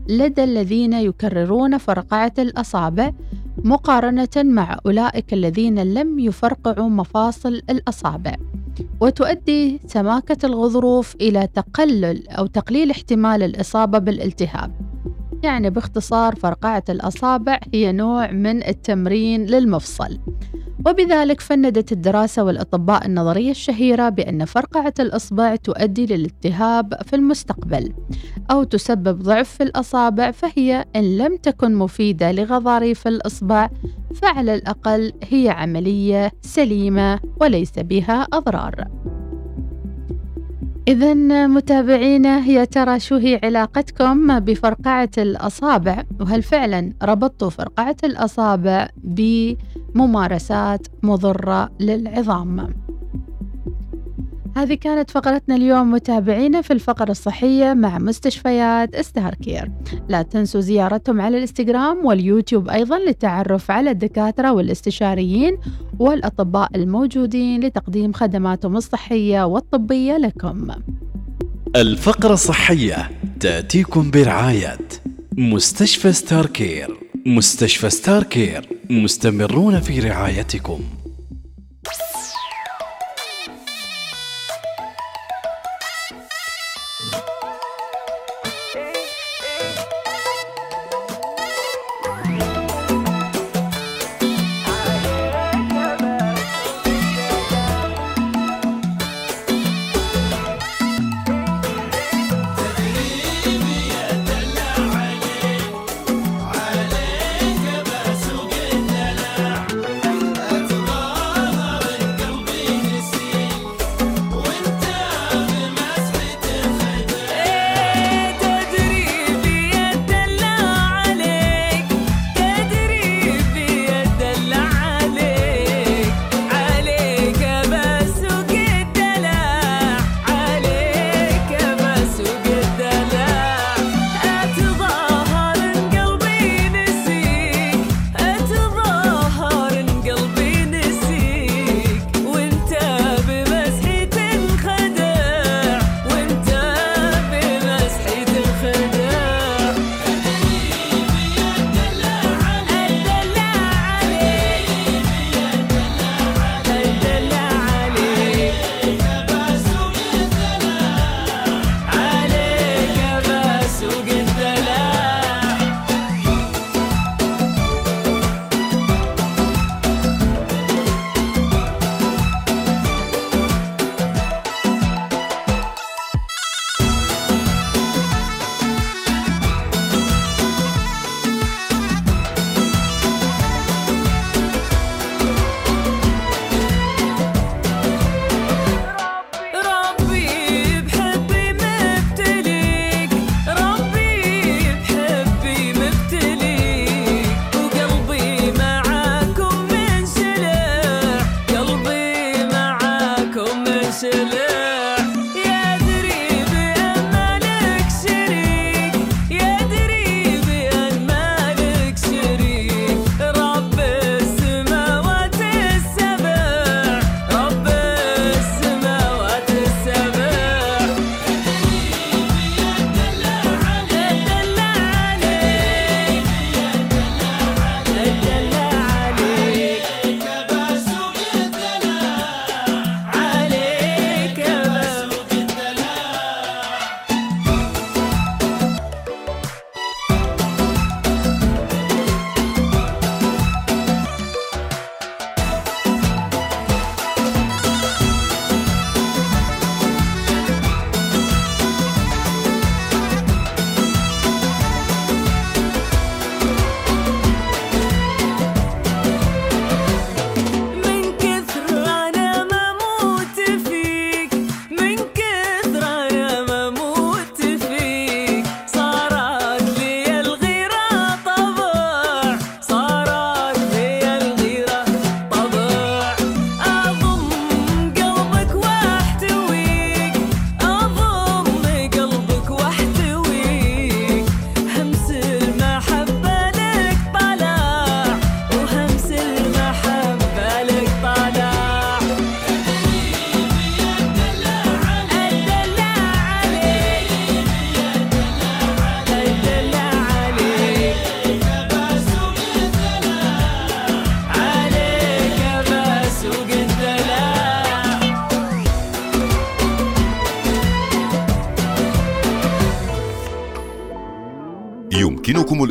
لدى 0.08 0.44
الذين 0.44 0.92
يكررون 0.92 1.78
فرقعة 1.78 2.32
الأصابع 2.38 3.12
مقارنة 3.58 4.28
مع 4.36 4.78
أولئك 4.86 5.32
الذين 5.32 5.94
لم 5.94 6.18
يفرقعوا 6.18 6.88
مفاصل 6.88 7.62
الأصابع 7.70 8.36
وتؤدي 9.00 9.80
سماكة 9.86 10.46
الغضروف 10.46 11.14
إلى 11.14 11.46
تقلل 11.46 12.28
أو 12.28 12.46
تقليل 12.46 12.90
احتمال 12.90 13.42
الإصابة 13.42 13.98
بالالتهاب. 13.98 14.72
يعني 15.42 15.70
باختصار 15.70 16.34
فرقعة 16.34 16.84
الأصابع 16.88 17.60
هي 17.74 17.92
نوع 17.92 18.30
من 18.30 18.66
التمرين 18.66 19.46
للمفصل. 19.46 20.18
وبذلك 20.86 21.40
فندت 21.40 21.92
الدراسة 21.92 22.44
والأطباء 22.44 23.06
النظرية 23.06 23.50
الشهيرة 23.50 24.08
بأن 24.08 24.44
فرقعة 24.44 24.94
الإصبع 25.00 25.56
تؤدي 25.56 26.06
للالتهاب 26.06 26.94
في 27.06 27.16
المستقبل 27.16 27.92
أو 28.50 28.64
تسبب 28.64 29.22
ضعف 29.22 29.48
في 29.48 29.62
الأصابع 29.62 30.30
فهي 30.30 30.84
إن 30.96 31.18
لم 31.18 31.36
تكن 31.36 31.74
مفيدة 31.74 32.32
لغضاريف 32.32 33.08
الإصبع 33.08 33.70
فعلى 34.14 34.54
الأقل 34.54 35.12
هي 35.30 35.48
عملية 35.48 36.32
سليمة 36.42 37.20
وليس 37.40 37.72
بها 37.78 38.26
أضرار. 38.32 38.84
إذا 40.88 41.14
متابعينا 41.46 42.38
يا 42.38 42.64
ترى 42.64 43.00
شو 43.00 43.16
هي 43.16 43.40
علاقتكم 43.42 44.40
بفرقعة 44.40 45.10
الأصابع 45.18 46.04
وهل 46.20 46.42
فعلا 46.42 46.92
ربطتوا 47.02 47.50
فرقعة 47.50 47.96
الأصابع 48.04 48.88
بممارسات 49.94 50.86
مضرة 51.02 51.70
للعظام؟ 51.80 52.74
هذه 54.56 54.74
كانت 54.74 55.10
فقرتنا 55.10 55.56
اليوم. 55.56 55.90
متابعينا 55.90 56.60
في 56.62 56.72
الفقرة 56.72 57.10
الصحية 57.10 57.74
مع 57.74 57.98
مستشفيات 57.98 58.94
Star 58.94 59.34
Care. 59.34 59.70
لا 60.08 60.22
تنسوا 60.22 60.60
زيارتهم 60.60 61.20
على 61.20 61.36
الإنستغرام 61.36 62.06
واليوتيوب 62.06 62.68
أيضا 62.68 62.98
للتعرف 62.98 63.70
على 63.70 63.90
الدكاترة 63.90 64.52
والاستشاريين 64.52 65.58
والأطباء 65.98 66.76
الموجودين 66.76 67.60
لتقديم 67.60 68.12
خدماتهم 68.12 68.76
الصحية 68.76 69.46
والطبية 69.46 70.16
لكم. 70.16 70.68
الفقرة 71.76 72.32
الصحية 72.32 73.10
تأتيكم 73.40 74.10
برعاية 74.10 74.78
مستشفى 75.38 76.12
Star 76.12 76.46
Care. 76.46 76.96
مستشفى 77.26 77.90
Star 77.90 78.22
Care. 78.22 78.73
مستمرون 79.02 79.80
في 79.80 80.00
رعايتكم. 80.00 80.80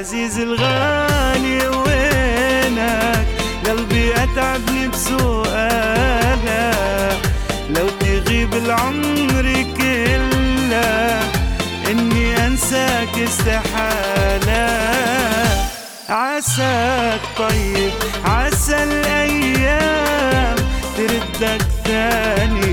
العزيز 0.00 0.38
الغالي 0.38 1.68
وينك؟ 1.68 3.26
قلبي 3.66 4.04
أتعبني 4.14 4.88
بسؤالك 4.88 6.48
لو 7.70 7.86
تغيب 8.00 8.54
العمر 8.54 9.46
كله 9.76 11.20
إني 11.90 12.46
أنساك 12.46 13.14
استحالة. 13.28 14.68
عساك 16.08 17.20
طيب 17.38 17.92
عسى 18.24 18.82
الأيام 18.82 20.56
تردك 20.96 21.62
ثاني. 21.84 22.69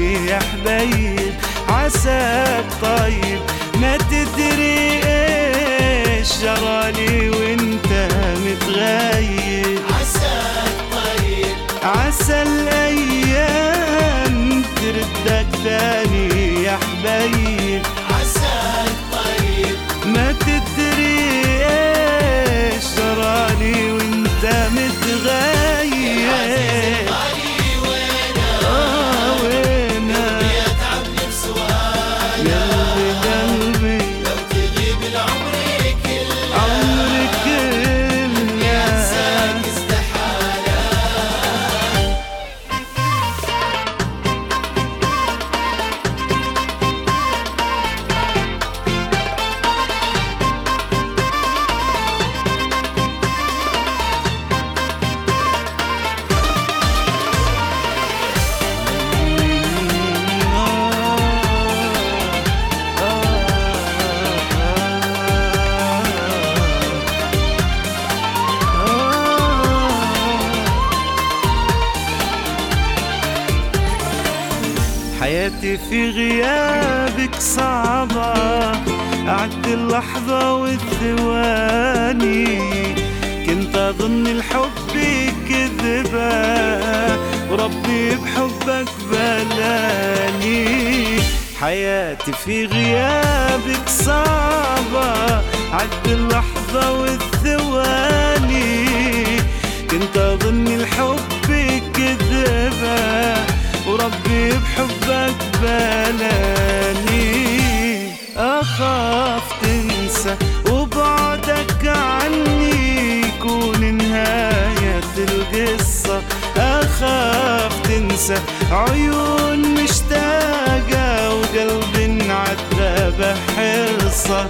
القصة 115.58 116.22
أخاف 116.58 117.82
تنسى. 117.88 118.36
عيون 118.72 119.84
مشتاقة 119.84 121.36
وقلب 121.36 121.96
انعذب 121.96 123.36
حرصة 123.56 124.50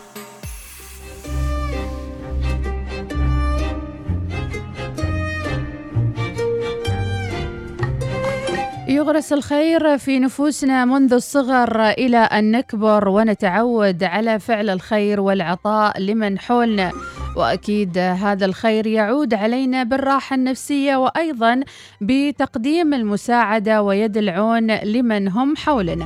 يغرس 9.01 9.33
الخير 9.33 9.97
في 9.97 10.19
نفوسنا 10.19 10.85
منذ 10.85 11.13
الصغر 11.13 11.89
إلى 11.89 12.17
أن 12.17 12.51
نكبر 12.51 13.09
ونتعود 13.09 14.03
على 14.03 14.39
فعل 14.39 14.69
الخير 14.69 15.21
والعطاء 15.21 15.99
لمن 16.01 16.39
حولنا. 16.39 16.91
وأكيد 17.37 17.97
هذا 17.97 18.45
الخير 18.45 18.87
يعود 18.87 19.33
علينا 19.33 19.83
بالراحة 19.83 20.35
النفسية 20.35 20.95
وأيضا 20.95 21.61
بتقديم 22.01 22.93
المساعدة 22.93 23.81
ويد 23.81 24.17
العون 24.17 24.71
لمن 24.71 25.27
هم 25.27 25.55
حولنا. 25.55 26.05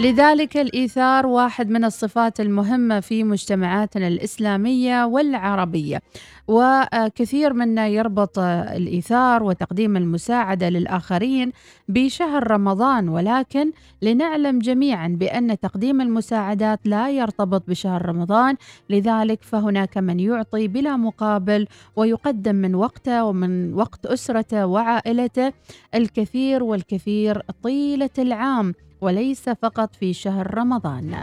لذلك 0.00 0.56
الإيثار 0.56 1.26
واحد 1.26 1.70
من 1.70 1.84
الصفات 1.84 2.40
المهمة 2.40 3.00
في 3.00 3.24
مجتمعاتنا 3.24 4.08
الإسلامية 4.08 5.04
والعربية. 5.04 6.02
وكثير 6.48 7.52
منا 7.52 7.86
يربط 7.88 8.38
الإيثار 8.38 9.42
وتقديم 9.42 9.96
المساعدة 9.96 10.68
للآخرين 10.68 11.52
بشهر 11.88 12.50
رمضان 12.50 13.08
ولكن 13.08 13.72
لنعلم 14.02 14.58
جميعا 14.58 15.08
بأن 15.08 15.60
تقديم 15.60 16.00
المساعدات 16.00 16.80
لا 16.84 17.10
يرتبط 17.10 17.62
بشهر 17.68 18.06
رمضان. 18.06 18.56
لذلك 18.90 19.42
فهناك 19.42 19.98
من 19.98 20.20
يعطي 20.20 20.68
بلا 20.68 20.96
مقابل 20.96 21.66
ويقدم 21.96 22.54
من 22.54 22.74
وقته 22.74 23.24
ومن 23.24 23.74
وقت 23.74 24.06
أسرته 24.06 24.66
وعائلته. 24.66 25.52
الكثير 25.94 26.62
والكثير 26.62 27.42
طيلة 27.62 28.10
العام 28.18 28.74
وليس 29.00 29.48
فقط 29.48 29.94
في 29.94 30.12
شهر 30.12 30.54
رمضان. 30.54 31.14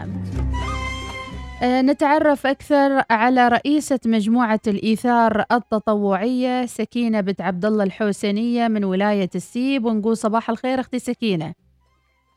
آه، 1.62 1.82
نتعرف 1.82 2.46
أكثر 2.46 3.02
على 3.10 3.48
رئيسة 3.48 4.00
مجموعة 4.06 4.60
الإيثار 4.66 5.44
التطوعية 5.52 6.66
سكينة 6.66 7.20
بنت 7.20 7.40
عبد 7.40 7.64
الله 7.64 7.84
الحوسينية 7.84 8.68
من 8.68 8.84
ولاية 8.84 9.30
السيب 9.34 9.84
ونقول 9.84 10.16
صباح 10.16 10.50
الخير 10.50 10.80
أختي 10.80 10.98
سكينة. 10.98 11.52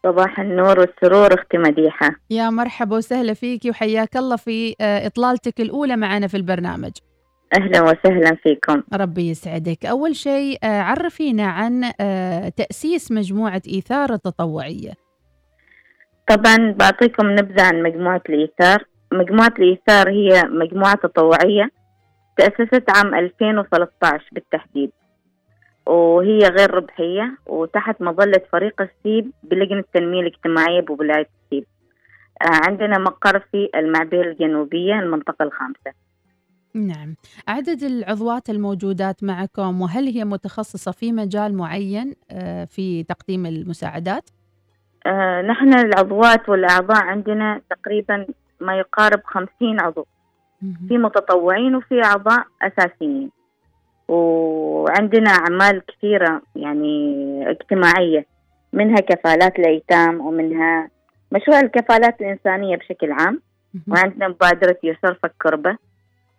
صباح 0.05 0.39
النور 0.39 0.79
والسرور 0.79 1.33
أختي 1.33 1.57
مديحة 1.57 2.09
يا 2.29 2.49
مرحبا 2.49 2.95
وسهلا 2.97 3.33
فيك 3.33 3.61
وحياك 3.69 4.17
الله 4.17 4.35
في 4.35 4.75
آه، 4.81 5.07
إطلالتك 5.07 5.61
الأولى 5.61 5.97
معنا 5.97 6.27
في 6.27 6.37
البرنامج. 6.37 6.91
أهلا 7.57 7.81
وسهلا 7.81 8.35
فيكم 8.43 8.83
ربي 8.93 9.29
يسعدك 9.29 9.85
أول 9.85 10.15
شيء 10.15 10.57
آه، 10.63 10.81
عرفينا 10.81 11.45
عن 11.45 11.91
تأسيس 12.55 13.11
مجموعة 13.11 13.61
إيثار 13.67 14.13
التطوعية. 14.13 15.06
طبعا 16.27 16.71
بعطيكم 16.71 17.29
نبذة 17.29 17.61
عن 17.61 17.83
مجموعة 17.83 18.21
الإيثار. 18.29 18.85
مجموعة 19.13 19.53
الإيثار 19.59 20.09
هي 20.09 20.43
مجموعة 20.43 20.95
تطوعية 20.95 21.71
تأسست 22.37 22.83
عام 22.97 23.15
2013 23.15 24.25
بالتحديد 24.31 24.91
وهي 25.87 26.39
غير 26.39 26.71
ربحية 26.71 27.37
وتحت 27.45 28.01
مظلة 28.01 28.41
فريق 28.51 28.81
السيب 28.81 29.31
بلجنة 29.43 29.79
التنمية 29.79 30.21
الاجتماعية 30.21 30.81
بولاية 30.81 31.29
السيب. 31.43 31.65
آه، 32.41 32.69
عندنا 32.69 32.97
مقر 32.97 33.39
في 33.39 33.69
المعبير 33.75 34.31
الجنوبية 34.31 34.99
المنطقة 34.99 35.43
الخامسة. 35.43 35.91
نعم. 36.73 37.15
عدد 37.47 37.83
العضوات 37.83 38.49
الموجودات 38.49 39.23
معكم 39.23 39.81
وهل 39.81 40.07
هي 40.07 40.25
متخصصة 40.25 40.91
في 40.91 41.11
مجال 41.11 41.57
معين 41.57 42.13
آه، 42.31 42.65
في 42.65 43.03
تقديم 43.03 43.45
المساعدات؟ 43.45 44.29
آه، 45.07 45.41
نحن 45.41 45.73
العضوات 45.73 46.49
والأعضاء 46.49 47.03
عندنا 47.03 47.61
تقريبا 47.69 48.25
ما 48.59 48.77
يقارب 48.77 49.21
خمسين 49.25 49.79
عضو. 49.79 50.05
في 50.87 50.97
متطوعين 50.97 51.75
وفي 51.75 52.03
أعضاء 52.03 52.45
أساسيين. 52.61 53.31
وعندنا 54.07 55.29
أعمال 55.29 55.81
كثيرة 55.87 56.41
يعني 56.55 57.49
اجتماعية 57.49 58.25
منها 58.73 58.99
كفالات 58.99 59.59
الأيتام 59.59 60.21
ومنها 60.21 60.89
مشروع 61.31 61.59
الكفالات 61.59 62.21
الإنسانية 62.21 62.75
بشكل 62.77 63.11
عام. 63.11 63.41
وعندنا 63.87 64.27
مبادرة 64.27 64.77
يسر 64.83 65.13
فك 65.13 65.33
كربة. 65.41 65.77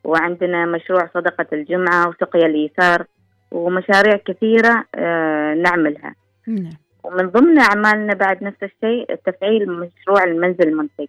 وعندنا 0.04 0.66
مشروع 0.66 1.11
صدقة 1.14 1.46
الجمعة 1.52 2.09
وسقيا 2.09 2.46
الإيثار. 2.46 3.04
ومشاريع 3.52 4.16
كثيرة 4.16 4.85
آه 4.94 5.54
نعملها. 5.54 6.14
نعم. 6.46 6.88
ومن 7.09 7.29
ضمن 7.29 7.59
أعمالنا 7.59 8.14
بعد 8.14 8.42
نفس 8.44 8.62
الشيء 8.62 9.14
تفعيل 9.27 9.71
مشروع 9.71 10.25
المنزل 10.25 10.68
المنتج. 10.68 11.07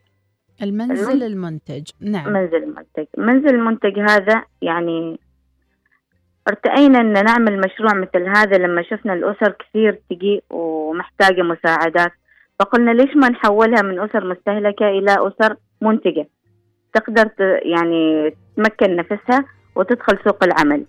المنزل 0.61 1.23
المنتج. 1.23 1.89
نعم. 2.01 2.33
منزل 2.33 2.63
المنتج. 2.63 3.05
منزل 3.17 3.55
المنتج 3.55 3.99
هذا 3.99 4.43
يعني 4.61 5.19
ارتأينا 6.47 7.01
أن 7.01 7.13
نعمل 7.13 7.61
مشروع 7.61 7.93
مثل 7.93 8.27
هذا 8.37 8.57
لما 8.57 8.81
شفنا 8.83 9.13
الأسر 9.13 9.51
كثير 9.51 9.99
تجي 10.09 10.41
ومحتاجة 10.49 11.41
مساعدات. 11.41 12.11
فقلنا 12.59 12.91
ليش 12.91 13.15
ما 13.15 13.29
نحولها 13.29 13.81
من 13.81 13.99
أسر 13.99 14.25
مستهلكة 14.27 14.89
إلى 14.89 15.11
أسر 15.11 15.55
منتجة؟ 15.81 16.27
تقدر 16.93 17.29
يعني 17.61 18.33
تمكن 18.57 18.95
نفسها 18.95 19.45
وتدخل 19.75 20.17
سوق 20.23 20.43
العمل. 20.43 20.85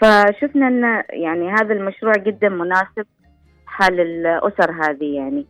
فشفنا 0.00 0.68
أن 0.68 1.04
يعني 1.10 1.50
هذا 1.50 1.74
المشروع 1.74 2.12
جدا 2.12 2.48
مناسب 2.48 3.06
حال 3.72 4.00
الأسر 4.00 4.70
هذه 4.70 5.14
يعني. 5.14 5.46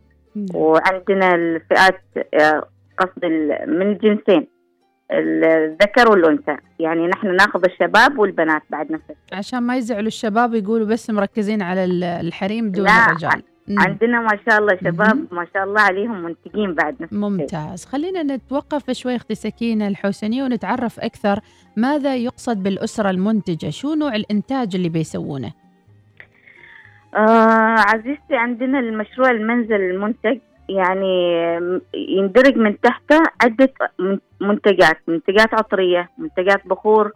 وعندنا 0.53 1.35
الفئات 1.35 2.01
آه، 2.33 2.63
قصد 2.97 3.25
من 3.67 3.91
الجنسين 3.91 4.47
الذكر 5.11 6.11
والأنثى. 6.11 6.57
يعني 6.79 7.07
نحن 7.07 7.35
ناخذ 7.35 7.61
الشباب 7.65 8.19
والبنات 8.19 8.61
بعد 8.69 8.91
نفس 8.91 9.03
الشيء. 9.03 9.37
عشان 9.37 9.59
ما 9.63 9.77
يزعلوا 9.77 10.07
الشباب 10.07 10.53
يقولوا 10.53 10.87
بس 10.87 11.09
مركزين 11.09 11.61
على 11.61 11.85
الحريم 12.21 12.71
دون 12.71 12.85
لا 12.85 13.05
الرجال. 13.05 13.43
عندنا 13.69 14.21
ما 14.21 14.39
شاء 14.49 14.59
الله 14.59 14.75
شباب 14.75 15.27
ما 15.31 15.47
شاء 15.53 15.63
الله 15.63 15.81
عليهم 15.81 16.23
منتجين 16.23 16.73
بعد 16.73 17.01
نفس 17.01 17.13
ممتاز. 17.13 17.85
خلينا 17.85 18.23
نتوقف 18.23 18.91
شوي 18.91 19.15
أختي 19.15 19.35
سكينة 19.35 19.87
الحوسنية 19.87 20.43
ونتعرف 20.43 20.99
أكثر 20.99 21.39
ماذا 21.77 22.15
يقصد 22.15 22.63
بالأسرة 22.63 23.09
المنتجة. 23.09 23.69
شو 23.69 23.93
نوع 23.93 24.15
الإنتاج 24.15 24.75
اللي 24.75 24.89
بيسوونه؟ 24.89 25.51
آه 27.15 27.75
عزيزتي 27.79 28.35
عندنا 28.35 28.79
المشروع 28.79 29.31
المنزل 29.31 29.75
المنتج 29.75 30.39
يعني 30.69 31.33
يندرج 31.93 32.57
من 32.57 32.81
تحته 32.81 33.23
عدة 33.43 33.73
منتجات 34.41 34.97
منتجات 35.07 35.53
عطرية 35.53 36.09
منتجات 36.17 36.67
بخور 36.67 37.11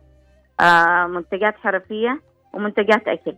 آه 0.60 1.07
منتجات 1.07 1.55
حرفية 1.57 2.21
ومنتجات 2.53 3.07
أكل. 3.07 3.33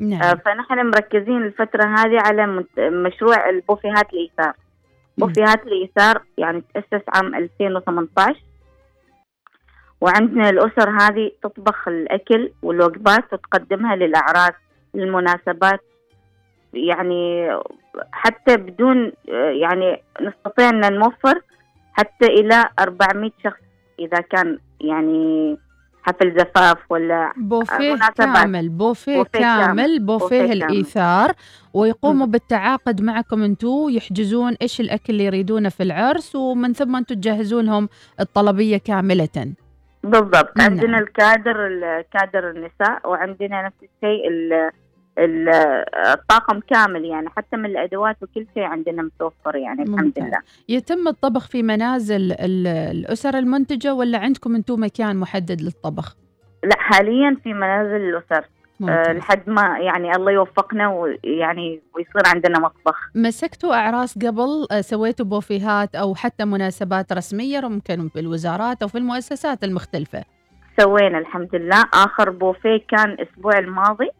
نعم. 0.00 0.22
آه 0.22 0.34
فنحن 0.34 0.86
مركزين 0.86 1.42
الفترة 1.42 1.84
هذه 1.84 2.18
على 2.26 2.64
مشروع 2.78 3.48
البوفيهات 3.48 4.12
الإيثار 4.12 4.52
بوفيهات 5.18 5.66
الإيثار 5.66 6.22
يعني 6.38 6.62
تأسس 6.74 7.04
عام 7.08 7.34
2018 7.34 8.40
وعندنا 10.00 10.50
الأسر 10.50 10.90
هذه 10.90 11.30
تطبخ 11.42 11.88
الأكل 11.88 12.52
والوجبات 12.62 13.32
وتقدمها 13.32 13.96
للأعراس 13.96 14.54
للمناسبات 14.94 15.80
يعني 16.74 17.50
حتى 18.12 18.56
بدون 18.56 19.12
يعني 19.62 20.02
نستطيع 20.20 20.68
أن 20.68 20.92
نوفر 20.92 21.40
حتى 21.92 22.26
إلى 22.26 22.64
400 22.78 23.30
شخص 23.44 23.60
إذا 23.98 24.20
كان 24.20 24.58
يعني 24.80 25.56
حفل 26.02 26.38
زفاف 26.38 26.78
ولا 26.90 27.32
بوفيه 27.36 27.98
كامل 28.16 28.68
بوفيه, 28.68 29.18
بوفيه 29.18 29.38
كامل 29.38 29.98
بوفيه, 29.98 30.42
بوفيه 30.42 30.52
الإيثار 30.52 31.32
ويقوموا. 31.74 32.26
بالتعاقد 32.26 33.02
معكم 33.02 33.42
أنتم 33.42 33.86
يحجزون 33.90 34.56
إيش 34.62 34.80
الأكل 34.80 35.12
اللي 35.12 35.24
يريدونه 35.24 35.68
في 35.68 35.82
العرس 35.82 36.36
ومن 36.36 36.72
ثم 36.72 36.96
أنتم 36.96 37.14
تجهزون 37.14 37.66
لهم 37.66 37.88
الطلبية 38.20 38.76
كاملة 38.76 39.54
بالضبط 40.04 40.56
نعم. 40.56 40.70
عندنا 40.70 40.98
الكادر 40.98 41.66
الكادر 41.66 42.50
النساء 42.50 43.10
وعندنا 43.10 43.62
نفس 43.62 43.76
الشيء 43.82 44.28
الطاقم 45.18 46.60
كامل 46.60 47.04
يعني 47.04 47.28
حتى 47.28 47.56
من 47.56 47.66
الأدوات 47.66 48.16
وكل 48.22 48.46
شيء 48.54 48.62
عندنا 48.62 49.02
متوفر 49.02 49.56
يعني 49.56 49.82
الحمد 49.82 50.18
لله. 50.18 50.38
يتم 50.68 51.08
الطبخ 51.08 51.48
في 51.48 51.62
منازل 51.62 52.32
الأسر 52.40 53.38
المنتجة 53.38 53.94
ولا 53.94 54.18
عندكم 54.18 54.54
أنتم 54.54 54.82
مكان 54.82 55.16
محدد 55.16 55.60
للطبخ؟ 55.60 56.16
لا 56.64 56.76
حاليا 56.78 57.36
في 57.42 57.52
منازل 57.52 57.96
الأسر. 57.96 58.48
أه 58.88 59.12
لحد 59.12 59.50
ما 59.50 59.78
يعني 59.78 60.16
الله 60.16 60.32
يوفقنا 60.32 60.88
ويعني 60.88 61.80
ويصير 61.94 62.22
عندنا 62.34 62.58
مطبخ. 62.58 63.10
مسكتوا 63.14 63.74
أعراس 63.74 64.18
قبل 64.18 64.66
أه، 64.72 64.80
سويتوا 64.80 65.26
بوفيهات 65.26 65.94
أو 65.94 66.14
حتى 66.14 66.44
مناسبات 66.44 67.12
رسمية 67.12 67.60
ممكن 67.60 68.08
في 68.08 68.20
الوزارات 68.20 68.82
أو 68.82 68.88
في 68.88 68.98
المؤسسات 68.98 69.64
المختلفة؟ 69.64 70.24
سوينا 70.80 71.18
الحمد 71.18 71.54
لله. 71.54 71.84
آخر 71.94 72.30
بوفيه 72.30 72.80
كان 72.88 73.10
الأسبوع 73.10 73.58
الماضي. 73.58 74.10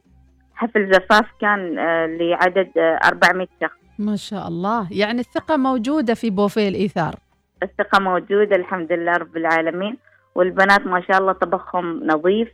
حفل 0.56 0.92
زفاف 0.92 1.26
كان 1.40 1.78
آه، 1.78 2.06
لعدد 2.06 2.70
400 3.04 3.46
آه، 3.62 3.66
شخص. 3.66 3.76
ما 3.98 4.16
شاء 4.16 4.48
الله. 4.48 4.88
يعني 4.92 5.20
الثقة 5.20 5.56
موجودة 5.56 6.14
في 6.14 6.30
بوفيه 6.30 6.68
الإيثار. 6.68 7.14
الثقة 7.62 8.00
موجودة 8.00 8.56
الحمد 8.56 8.92
لله 8.92 9.12
رب 9.12 9.36
العالمين. 9.36 9.96
والبنات 10.34 10.86
ما 10.86 11.00
شاء 11.08 11.18
الله 11.18 11.32
طبخهم 11.32 12.06
نظيف. 12.06 12.48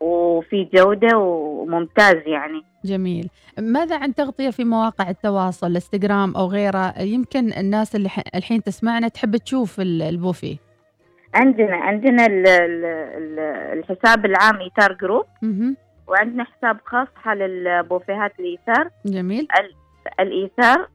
وفي 0.00 0.68
جودة 0.74 1.18
وممتاز 1.18 2.16
يعني. 2.26 2.62
جميل. 2.84 3.28
ماذا 3.58 3.96
عن 3.98 4.14
تغطية 4.14 4.50
في 4.50 4.64
مواقع 4.64 5.10
التواصل 5.10 5.66
الانستغرام 5.66 6.36
أو 6.36 6.46
غيره 6.46 6.94
يمكن 7.02 7.52
الناس 7.52 7.96
اللي 7.96 8.08
الحين 8.34 8.62
تسمعنا 8.62 9.08
تحب 9.08 9.36
تشوف 9.36 9.80
ال- 9.80 10.02
البوفيه. 10.02 10.56
عندنا 11.34 11.76
عندنا 11.76 12.26
ال- 12.26 12.46
ال- 12.48 12.84
ال- 12.84 13.78
الحساب 13.78 14.24
العام 14.26 14.56
إيثار 14.60 14.92
group. 14.92 15.24
وعندنا 16.08 16.44
حساب 16.44 16.78
خاص 16.84 17.08
حال 17.16 17.42
البوفيهات 17.42 18.32
الإيثار. 18.40 18.90
جميل. 19.06 19.48
الإيثار. 20.20 20.88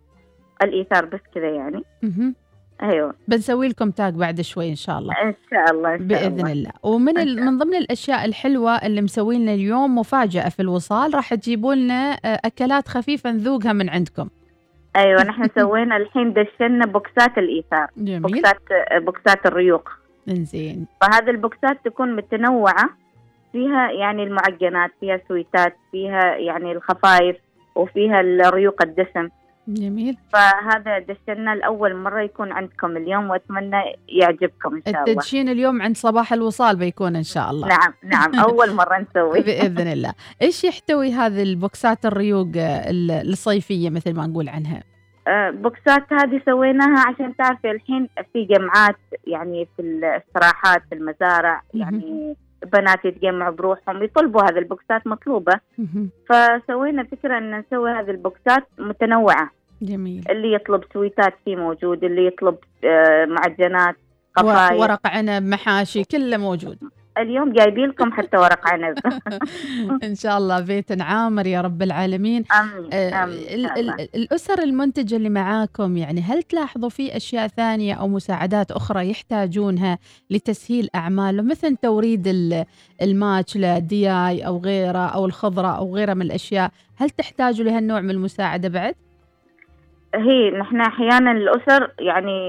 الإيثار 0.63 1.05
بس 1.05 1.19
كذا 1.35 1.49
يعني. 1.49 1.83
مهم. 2.03 2.35
أيوه. 2.83 3.13
بنسوي 3.27 3.67
لكم 3.67 3.91
tag 3.91 4.13
بعد 4.13 4.41
شوي 4.41 4.69
إن 4.69 4.75
شاء 4.75 4.99
الله. 4.99 5.13
إن 5.21 5.35
شاء 5.51 5.71
الله 5.71 5.93
إن 5.95 5.99
شاء 5.99 6.07
بإذن 6.07 6.39
الله. 6.39 6.51
الله. 6.51 6.71
ومن 6.83 7.17
ال... 7.17 7.45
من 7.45 7.57
ضمن 7.57 7.75
الأشياء 7.75 8.25
الحلوة 8.25 8.75
اللي 8.75 9.01
مسوين 9.01 9.41
لنا 9.41 9.53
اليوم 9.53 9.97
مفاجأة 9.97 10.49
في 10.49 10.61
الوصال 10.61 11.15
راح 11.15 11.33
تجيبوا 11.33 11.75
لنا 11.75 12.11
آه، 12.25 12.39
أكلات 12.45 12.87
خفيفة 12.87 13.31
نذوقها 13.31 13.73
من 13.73 13.89
عندكم. 13.89 14.29
أيوه 14.95 15.23
نحن 15.23 15.47
سوينا 15.59 15.97
الحين 15.97 16.33
دشنا 16.33 16.85
بوكسات 16.85 17.37
الإيثار. 17.37 17.87
جميل. 17.97 18.21
بوكسات 18.21 18.61
بوكسات 18.93 19.45
الريوق. 19.45 19.89
إنزين. 20.29 20.87
فهذه 21.01 21.29
البوكسات 21.29 21.85
تكون 21.85 22.15
متنوعة. 22.15 22.89
فيها 23.53 23.91
يعني 23.91 24.23
المعجنات 24.23 24.91
فيها 24.99 25.19
سويتات 25.27 25.75
فيها 25.91 26.35
يعني 26.35 26.71
الخفايف 26.71 27.35
وفيها 27.75 28.21
الريوق 28.21 28.81
الدسم. 28.81 29.29
جميل. 29.67 30.17
فهذا 30.33 30.99
دشنا 30.99 31.55
لأول 31.55 31.95
مرة 31.95 32.21
يكون 32.21 32.51
عندكم 32.51 32.97
اليوم 32.97 33.29
وأتمنى 33.29 33.81
يعجبكم 34.09 34.75
إن 34.75 34.81
شاء 34.93 35.03
الله. 35.03 35.11
التدشين 35.13 35.49
اليوم 35.49 35.81
عند 35.81 35.95
صباح 35.97 36.33
الوصال 36.33 36.75
بيكون 36.75 37.15
إن 37.15 37.23
شاء 37.23 37.51
الله. 37.51 37.67
نعم 37.67 37.93
نعم 38.03 38.35
أول 38.49 38.73
مرة 38.73 38.97
نسوي 39.09 39.41
بإذن 39.41 39.87
الله. 39.87 40.13
إيش 40.41 40.63
يحتوي 40.63 41.11
هذه 41.11 41.43
البوكسات 41.43 42.05
الريوق 42.05 42.47
ال- 42.55 43.11
الصيفية 43.29 43.89
مثل 43.89 44.15
ما 44.15 44.27
نقول 44.27 44.49
عنها؟ 44.49 44.83
آه، 45.27 45.49
بوكسات 45.49 46.13
هذه 46.13 46.41
سويناها 46.45 46.99
عشان 47.07 47.35
تعرفي 47.35 47.71
الحين 47.71 48.09
في 48.33 48.45
جمعات 48.45 48.95
يعني 49.27 49.67
في 49.75 49.81
الاستراحات 49.81 50.81
في 50.89 50.95
المزارع 50.95 51.61
يعني 51.73 52.35
بنات 52.73 53.05
يتجمعوا 53.05 53.55
بروحهم 53.55 54.03
يطلبوا 54.03 54.41
هذه 54.41 54.57
البوكسات 54.57 55.07
مطلوبة. 55.07 55.53
فسوينا 56.29 57.03
فكرة 57.03 57.37
أن 57.37 57.59
نسوي 57.59 57.91
هذه 57.91 58.11
البوكسات 58.11 58.63
متنوعة. 58.77 59.49
جميل. 59.81 60.23
اللي 60.29 60.53
يطلب 60.53 60.83
سويتات 60.93 61.33
فيه 61.45 61.55
موجود 61.55 62.03
اللي 62.03 62.27
يطلب 62.27 62.57
آه، 62.83 63.25
معجنات 63.25 63.95
ورق, 64.37 64.47
خفايف 64.47 64.81
ورق 64.81 65.07
عنب 65.07 65.43
محاشي 65.43 66.03
كله 66.03 66.37
موجود. 66.37 66.77
اليوم 67.17 67.53
جايبين 67.53 67.85
لكم 67.89 68.11
حتى 68.11 68.37
ورق 68.37 68.67
عنب 68.67 68.95
إن 70.03 70.15
شاء 70.15 70.37
الله 70.37 70.59
بيت 70.59 71.01
عامر 71.01 71.47
يا 71.47 71.61
رب 71.61 71.81
العالمين 71.81 72.43
آمين 72.61 72.89
آه، 72.93 73.23
آمين 73.23 73.37
إن 73.47 73.59
ال- 73.59 73.67
شاء 73.69 73.79
الله. 73.79 73.93
ال- 73.95 74.09
الأسر 74.15 74.63
المنتجة 74.63 75.15
اللي 75.15 75.29
معاكم 75.29 75.97
يعني 75.97 76.21
هل 76.21 76.43
تلاحظوا 76.43 76.89
في 76.89 77.17
أشياء 77.17 77.47
ثانية 77.47 77.93
أو 77.93 78.07
مساعدات 78.07 78.71
أخرى 78.71 79.09
يحتاجونها 79.09 79.97
لتسهيل 80.29 80.89
أعمالهم 80.95 81.47
مثل 81.47 81.75
توريد 81.75 82.27
ال- 82.27 82.65
الماتش 83.01 83.57
للدياي 83.57 84.47
أو 84.47 84.57
غيره 84.57 84.97
أو 85.07 85.25
الخضرة 85.25 85.67
أو 85.67 85.95
غيرها 85.95 86.13
من 86.13 86.21
الأشياء 86.21 86.71
هل 86.97 87.09
تحتاجوا 87.09 87.65
لهالنوع 87.65 88.01
من 88.01 88.09
المساعدة 88.11 88.69
بعد؟ 88.69 88.95
هي 90.15 90.51
نحن 90.51 90.81
أحيانا 90.81 91.31
الأسر 91.31 91.91
يعني 91.99 92.39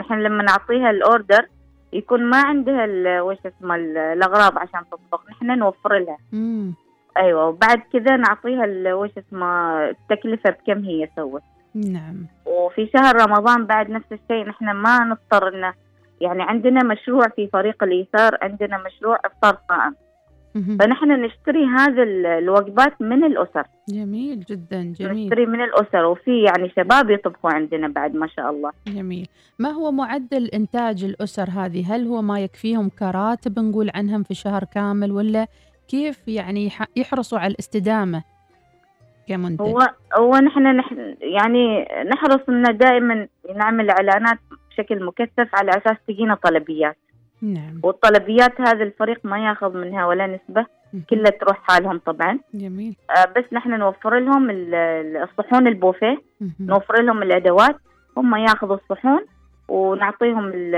نحن 0.00 0.14
لما 0.14 0.42
نعطيها 0.42 0.90
الأوردر 0.90 1.46
يكون 1.94 2.24
ما 2.30 2.36
عندها 2.46 2.84
ال- 2.84 3.20
وش 3.20 3.38
اسمه 3.46 3.74
ال- 3.74 3.98
الأغراض 3.98 4.58
عشان 4.58 4.80
تطبخ 4.90 5.30
نحن 5.30 5.58
نوفر 5.58 5.98
لها 5.98 6.16
مم. 6.32 6.74
أيوه 7.16 7.46
وبعد 7.48 7.82
كذا 7.92 8.16
نعطيها 8.16 8.64
ال- 8.64 8.92
وش 8.92 9.10
اسمه 9.18 9.78
التكلفة 9.84 10.50
بكم 10.50 10.84
هي 10.84 11.08
سوت 11.16 11.42
نعم 11.74 12.26
وفي 12.46 12.90
شهر 12.96 13.16
رمضان 13.16 13.64
بعد 13.66 13.90
نفس 13.90 14.06
الشيء 14.12 14.48
نحن 14.48 14.70
ما 14.70 14.98
نضطر 15.04 15.48
انه 15.48 15.74
يعني 16.20 16.42
عندنا 16.42 16.84
مشروع 16.84 17.28
في 17.36 17.48
فريق 17.52 17.82
الايثار 17.82 18.38
عندنا 18.42 18.78
مشروع 18.78 19.18
افطار 19.24 19.58
صائم. 19.68 19.94
فنحن 20.54 21.10
نشتري 21.24 21.64
هذا 21.64 22.02
ال- 22.02 22.26
الوجبات 22.26 23.02
من 23.02 23.24
الأسر. 23.24 23.64
جميل 23.88 24.40
جدا 24.40 24.92
جميل. 24.98 25.24
نشتري 25.26 25.46
من 25.46 25.60
الأسر 25.64 26.04
وفي 26.04 26.42
يعني 26.42 26.70
شباب 26.76 27.10
يطبخوا 27.10 27.50
عندنا 27.50 27.88
بعد 27.88 28.14
ما 28.14 28.26
شاء 28.26 28.50
الله. 28.50 28.70
جميل. 28.88 29.28
ما 29.58 29.68
هو 29.70 29.92
معدل 29.92 30.46
إنتاج 30.54 31.04
الأسر 31.04 31.48
هذه؟ 31.50 31.94
هل 31.94 32.06
هو 32.06 32.22
ما 32.22 32.40
يكفيهم 32.40 32.88
كراتب 32.88 33.58
نقول 33.58 33.90
عنهم 33.94 34.22
في 34.22 34.34
شهر 34.34 34.64
كامل 34.74 35.12
ولا 35.12 35.46
كيف 35.88 36.28
يعني 36.28 36.66
يح- 36.66 36.88
يحرصوا 36.96 37.38
على 37.38 37.50
الاستدامة 37.52 38.22
كمنتج؟ 39.28 39.60
هو 39.66 39.78
هو 40.14 40.36
نحن 40.36 40.76
نحن 40.76 41.16
يعني 41.20 41.88
نحرص 42.12 42.40
ان 42.48 42.62
دائما 42.78 43.28
نعمل 43.56 43.90
إعلانات 43.90 44.38
بشكل 44.70 45.04
مكثف 45.04 45.48
على 45.54 45.70
أساس 45.70 45.96
تجينا 46.08 46.34
طلبيات. 46.34 46.96
نعم. 47.44 47.80
والطلبيات 47.82 48.60
هذا 48.60 48.82
الفريق 48.84 49.20
ما 49.24 49.38
ياخذ 49.48 49.76
منها 49.76 50.06
ولا 50.06 50.26
نسبة. 50.26 50.66
كلها 51.10 51.30
تروح 51.30 51.56
حالهم 51.62 51.98
طبعا. 52.06 52.38
جميل. 52.54 52.96
آه، 53.10 53.32
بس 53.36 53.44
نحن 53.52 53.78
نوفر 53.78 54.18
لهم 54.18 54.50
ال- 54.50 54.74
ال- 54.74 55.16
الصحون 55.16 55.66
البوفيه. 55.66 56.22
نوفر 56.60 57.02
لهم 57.02 57.22
الأدوات. 57.22 57.76
هم 58.16 58.34
ياخذوا 58.36 58.76
الصحون 58.76 59.20
ونعطيهم 59.68 60.48
ال- 60.54 60.74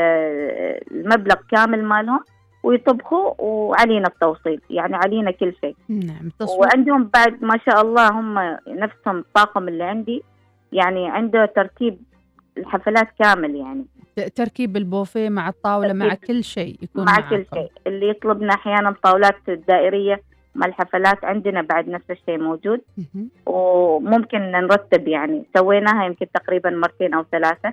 المبلغ 0.91 1.35
كامل 1.51 1.85
مالهم 1.85 2.21
ويطبخوا 2.63 3.33
وعلينا 3.39 4.09
التوصيل. 4.09 4.61
يعني 4.71 4.97
علينا 4.97 5.31
كل 5.31 5.53
شيء. 5.61 5.77
نعم 5.89 6.29
تصوير. 6.39 6.61
وعندهم 6.61 7.11
بعد 7.15 7.43
ما 7.45 7.59
شاء 7.71 7.81
الله 7.83 8.09
هم 8.11 8.39
نفسهم 8.69 9.19
الطاقم 9.19 9.69
اللي 9.69 9.85
عندي. 9.85 10.23
يعني 10.73 11.11
عنده 11.11 11.47
ترتيب 11.47 11.99
الحفلات 12.59 13.09
كامل 13.23 13.55
يعني. 13.55 13.85
تركيب 14.35 14.77
البوفيه 14.77 15.29
مع 15.29 15.49
الطاولة 15.49 15.93
مع 15.93 16.15
كل 16.15 16.45
شيء 16.45 16.79
يكون 16.83 17.05
مع 17.05 17.13
معاكم. 17.13 17.37
كل 17.37 17.45
شيء 17.55 17.71
اللي 17.87 18.09
يطلبنا 18.09 18.55
أحيانا 18.55 18.95
طاولات 19.03 19.51
دائرية 19.51 20.23
مع 20.55 20.67
الحفلات 20.67 21.25
عندنا 21.25 21.63
بعد 21.63 21.89
نفس 21.89 22.11
الشيء 22.11 22.39
موجود. 22.39 22.81
وممكن 23.47 24.39
نرتب 24.39 25.09
يعني 25.09 25.45
سويناها 25.57 26.07
يمكن 26.07 26.27
تقريبا 26.35 26.71
مرتين 26.71 27.15
أو 27.15 27.25
ثلاثة. 27.33 27.73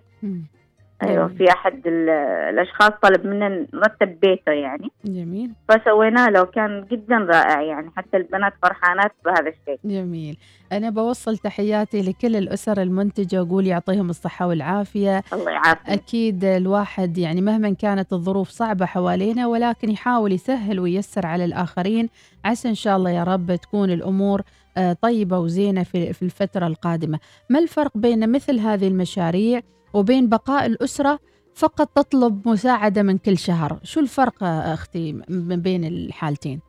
أيوه. 1.10 1.28
في 1.28 1.50
أحد 1.50 1.88
ال- 1.88 2.10
الأشخاص 2.54 2.92
طلب 3.02 3.26
منا 3.26 3.66
نرتب 3.74 4.20
بيته 4.22 4.52
يعني. 4.52 4.92
جميل. 5.06 5.52
فسويناه 5.70 6.30
لو 6.30 6.46
كان 6.46 6.86
جدا 6.92 7.16
رائع 7.18 7.62
يعني 7.62 7.92
حتى 7.98 8.18
البنات 8.18 8.54
فرحانات 8.64 9.12
بهذا 9.26 9.40
الشيء. 9.50 9.80
جميل. 9.86 10.38
أنا 10.72 10.90
بوصل 10.90 11.38
تحياتي 11.38 12.02
لكل 12.02 12.36
الأسر 12.36 12.82
المنتجة 12.82 13.42
وأقول 13.44 13.68
يعطيهم 13.68 14.10
الصحة 14.10 14.48
والعافية. 14.48 15.24
الله 15.34 15.52
يعافيك. 15.52 15.90
أكيد 15.90 16.44
الواحد 16.46 17.18
يعني 17.18 17.42
مهما 17.42 17.74
كانت 17.74 18.14
الظروف 18.14 18.50
صعبة 18.50 18.86
حوالينا 18.86 19.48
ولكن 19.48 19.90
يحاول 19.90 20.32
يسهل 20.32 20.80
وييسر 20.80 21.26
على 21.26 21.46
الآخرين. 21.46 22.10
عسى 22.46 22.70
إن 22.70 22.76
شاء 22.76 22.98
الله 22.98 23.10
يا 23.10 23.24
رب 23.24 23.56
تكون 23.56 23.92
الأمور 23.92 24.42
آه، 24.78 24.94
طيبة 25.02 25.40
وزينة 25.40 25.84
في 25.84 26.14
في 26.14 26.22
الفترة 26.22 26.68
القادمة. 26.68 27.20
ما 27.50 27.60
الفرق 27.60 27.92
بين 27.98 28.32
مثل 28.32 28.60
هذه 28.60 28.88
المشاريع 28.88 29.62
وبين 29.94 30.30
بقاء 30.30 30.66
الأسرة 30.66 31.20
فقط 31.56 31.88
تطلب 31.88 32.48
مساعدة 32.48 33.04
من 33.04 33.18
كل 33.18 33.38
شهر 33.38 33.80
شو 33.84 34.00
الفرق 34.00 34.44
أختي 34.44 35.22
من 35.30 35.62
بين 35.62 35.84
الحالتين 35.84 36.62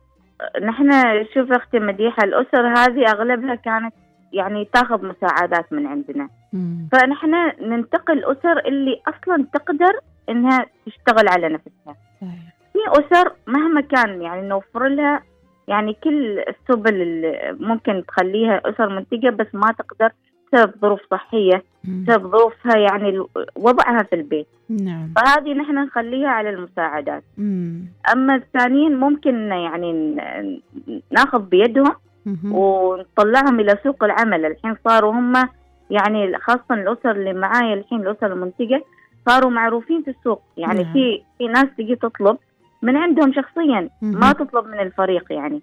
نحن 0.61 0.91
شوف 1.33 1.51
أختي 1.51 1.79
مديحة 1.79 2.23
الأسر 2.23 2.67
هذه 2.67 3.05
أغلبها 3.07 3.55
كانت 3.55 3.93
يعني 4.33 4.65
تاخذ 4.73 5.05
مساعدات 5.05 5.73
من 5.73 5.87
عندنا 5.87 6.29
مم. 6.53 6.89
فنحن 6.91 7.31
ننتقل 7.61 8.23
أسر 8.23 8.59
اللي 8.67 9.01
أصلا 9.07 9.45
تقدر 9.53 9.99
إنها 10.29 10.65
تشتغل 10.85 11.27
على 11.27 11.49
نفسها. 11.49 11.95
في 12.73 12.79
أسر 12.87 13.33
مهما 13.47 13.81
كان 13.81 14.21
يعني 14.21 14.47
نوفر 14.47 14.87
لها 14.87 15.23
يعني 15.67 15.93
كل 16.03 16.39
السبل 16.39 17.01
اللي 17.01 17.57
ممكن 17.59 18.03
تخليها 18.07 18.61
أسر 18.65 18.89
منتجة 18.89 19.29
بس 19.29 19.47
ما 19.53 19.71
تقدر 19.79 20.11
بسبب 20.55 20.73
ظروف 20.81 20.99
صحية 21.11 21.63
مم. 21.83 22.03
بسبب 22.03 22.27
ظروفها 22.31 22.77
يعني 22.77 23.23
وضعها 23.55 24.03
في 24.03 24.15
البيت 24.15 24.47
نعم 24.69 25.13
فهذه 25.15 25.53
نحن 25.53 25.75
نخليها 25.75 26.29
على 26.29 26.49
المساعدات 26.49 27.23
مم. 27.37 27.85
أما 28.13 28.35
الثانيين 28.35 28.99
ممكن 28.99 29.35
يعني 29.51 30.15
ناخذ 31.11 31.41
بيدهم 31.41 31.95
مهم. 32.25 32.55
ونطلعهم 32.55 33.59
إلى 33.59 33.77
سوق 33.83 34.03
العمل 34.03 34.45
الحين 34.45 34.75
صاروا 34.87 35.11
هم 35.13 35.33
يعني 35.89 36.37
خاصة 36.37 36.65
الأسر 36.71 37.11
اللي 37.11 37.33
معايا 37.33 37.73
الحين 37.73 38.01
الأسر 38.01 38.33
المنتجة 38.33 38.83
صاروا 39.29 39.51
معروفين 39.51 40.03
في 40.03 40.09
السوق 40.09 40.41
يعني 40.57 40.83
نعم. 40.83 40.93
في 40.93 41.21
في 41.37 41.47
ناس 41.47 41.65
تجي 41.77 41.95
تطلب 41.95 42.37
من 42.85 42.95
عندهم 42.95 43.33
شخصيا. 43.33 43.89
ما 44.01 44.31
تطلب 44.31 44.65
من 44.67 44.79
الفريق 44.79 45.25
يعني. 45.29 45.61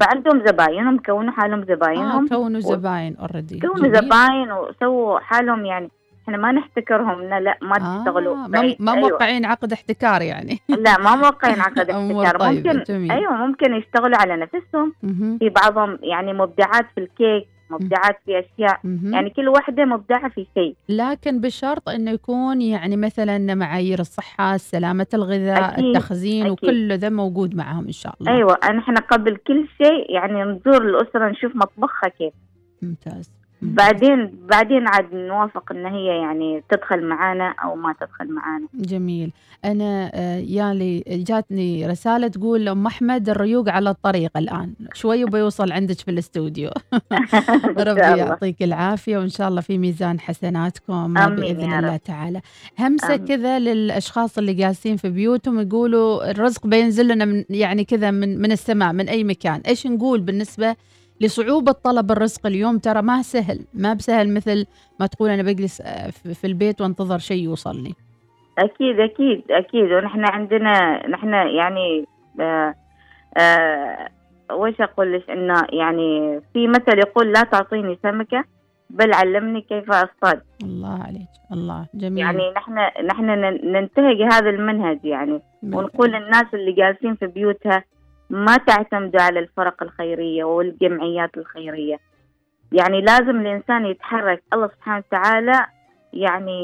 فعندهم 0.00 0.46
زباينهم 0.46 0.98
كونوا 0.98 1.32
حالهم 1.32 1.60
آه 1.60 1.64
زباينهم 1.64 2.28
كونوا 2.28 2.60
زباين 2.60 3.16
اوريدي 3.16 3.58
كونوا 3.60 3.94
زباين 3.94 4.52
وسووا 4.52 5.18
حالهم 5.18 5.64
يعني 5.64 5.90
إحنا 6.24 6.36
ما 6.36 6.52
نحتكرهم 6.52 7.22
لا 7.22 7.58
ما 7.62 7.74
تشتغلوا 7.74 8.34
آه 8.34 8.36
ما, 8.36 8.48
بعيد. 8.48 8.76
ما 8.80 8.92
أيوة. 8.92 9.08
موقعين 9.08 9.44
عقد 9.44 9.72
احتكار 9.72 10.22
يعني 10.22 10.58
لا 10.68 10.98
ما 10.98 11.16
موقعين 11.16 11.60
عقد 11.66 11.90
احتكار 11.90 12.52
ممكن 12.52 12.82
جميل. 12.88 13.12
أيوه 13.12 13.46
ممكن 13.46 13.74
يشتغلوا 13.74 14.18
على 14.18 14.36
نفسهم. 14.36 14.92
في 15.38 15.48
بعضهم 15.48 15.98
يعني 16.02 16.32
مبدعات 16.32 16.86
في 16.94 17.00
الكيك 17.00 17.48
مبدعات 17.72 18.18
في 18.24 18.38
أشياء. 18.38 18.80
مهم. 18.84 19.14
يعني 19.14 19.30
كل 19.30 19.48
واحدة 19.48 19.84
مبدعة 19.84 20.28
في 20.28 20.46
شيء. 20.54 20.76
لكن 20.88 21.40
بشرط 21.40 21.88
إنه 21.88 22.10
يكون 22.10 22.62
يعني 22.62 22.96
مثلا 22.96 23.54
معايير 23.54 24.00
الصحة 24.00 24.56
سلامة 24.56 25.06
الغذاء 25.14 25.72
أكيد، 25.72 25.84
التخزين 25.84 26.46
أكيد. 26.46 26.52
وكل 26.52 26.98
ذا 26.98 27.08
موجود 27.08 27.54
معهم 27.54 27.84
إن 27.86 27.92
شاء 27.92 28.14
الله. 28.20 28.32
أيوه 28.32 28.58
إحنا 28.62 29.00
قبل 29.00 29.36
كل 29.36 29.68
شيء 29.82 30.14
يعني 30.14 30.42
نزور 30.42 30.82
الأسرة 30.82 31.30
نشوف 31.30 31.56
مطبخها 31.56 32.08
كيف. 32.08 32.32
ممتاز. 32.82 33.41
بعدين 33.62 34.30
بعدين 34.50 34.86
عاد 34.86 35.14
نوافق 35.14 35.72
إن 35.72 35.86
هي 35.86 36.06
يعني 36.06 36.62
تدخل 36.70 37.04
معانا 37.06 37.54
أو 37.64 37.76
ما 37.76 37.94
تدخل 38.00 38.32
معانا. 38.32 38.66
جميل. 38.74 39.32
آه، 39.64 40.36
يالي 40.36 41.04
جاتني 41.06 41.86
رسالة 41.86 42.28
تقول 42.28 42.68
أم 42.68 42.86
أحمد 42.86 43.28
الريوق 43.28 43.68
على 43.68 43.90
الطريق 43.90 44.30
الآن. 44.36 44.74
شوي 44.92 45.24
وبيوصل 45.24 45.72
عندك 45.72 45.98
في 45.98 46.10
الاستوديو. 46.10 46.70
ربي. 47.78 48.00
يعطيك 48.00 48.62
العافية 48.62 49.18
وإن 49.18 49.28
شاء 49.28 49.48
الله 49.48 49.60
في 49.60 49.78
ميزان 49.78 50.20
حسناتكم. 50.20 51.14
يا 51.18 51.26
الله. 51.26 51.96
تعالى. 51.96 52.40
آمين. 52.80 53.26
كذا 53.28 53.58
للأشخاص 53.58 54.38
اللي 54.38 54.54
جالسين 54.54 54.96
في 54.96 55.10
بيوتهم 55.10 55.60
يقولوا 55.60 56.30
الرزق 56.30 56.66
بينزل 56.66 57.08
لنا 57.08 57.24
من 57.24 57.44
يعني 57.50 57.84
كذا 57.84 58.10
من 58.10 58.40
من 58.40 58.52
السماء 58.52 58.92
من 58.92 59.08
أي 59.08 59.24
مكان. 59.24 59.60
إيش 59.66 59.86
نقول 59.86 60.20
بالنسبة 60.20 60.76
لصعوبة 61.22 61.72
طلب 61.72 62.10
الرزق 62.10 62.46
اليوم 62.46 62.78
ترى 62.78 63.02
ما 63.02 63.22
سهل 63.22 63.58
ما 63.74 63.94
بسهل 63.94 64.34
مثل 64.34 64.66
ما 65.00 65.06
تقول 65.06 65.30
أنا 65.30 65.42
بجلس 65.42 65.80
آه، 65.80 66.10
في 66.10 66.46
البيت 66.46 66.80
وانتظر 66.80 67.18
شيء 67.18 67.42
يوصلني. 67.44 67.94
أكيد 68.58 69.00
أكيد 69.00 69.42
أكيد. 69.50 69.92
ونحن 69.92 70.24
عندنا 70.24 71.06
نحن 71.08 71.32
يعني 71.32 72.04
آه 72.40 72.74
آه 73.38 74.08
وش 74.52 74.80
أقول 74.80 75.12
لك؟ 75.12 75.30
انه 75.30 75.54
يعني 75.72 76.40
في 76.52 76.68
مثل 76.68 76.98
يقول 76.98 77.32
لا 77.32 77.42
تعطيني 77.42 77.98
سمكة 78.02 78.44
بل 78.90 79.14
علمني 79.14 79.60
كيف 79.60 79.90
أصطاد. 79.90 80.40
الله 80.62 81.02
عليك 81.02 81.28
الله 81.52 81.86
جميل. 81.94 82.18
يعني 82.18 82.50
نحن 82.56 82.74
نحن 83.06 83.24
نن- 83.24 83.72
ننتهج 83.72 84.22
هذا 84.32 84.50
المنهج 84.50 85.04
يعني. 85.04 85.40
ونقول 85.62 86.08
للناس 86.12 86.44
اللي 86.54 86.72
جالسين 86.72 87.14
في 87.14 87.26
بيوتها 87.26 87.84
ما 88.32 88.56
تعتمدوا 88.56 89.22
على 89.22 89.40
الفرق 89.40 89.82
الخيرية 89.82 90.44
والجمعيات 90.44 91.36
الخيرية. 91.36 91.96
يعني 92.72 93.00
لازم 93.00 93.40
الإنسان 93.40 93.86
يتحرك. 93.86 94.42
الله 94.52 94.68
سبحانه 94.68 95.04
وتعالى 95.08 95.66
يعني 96.12 96.60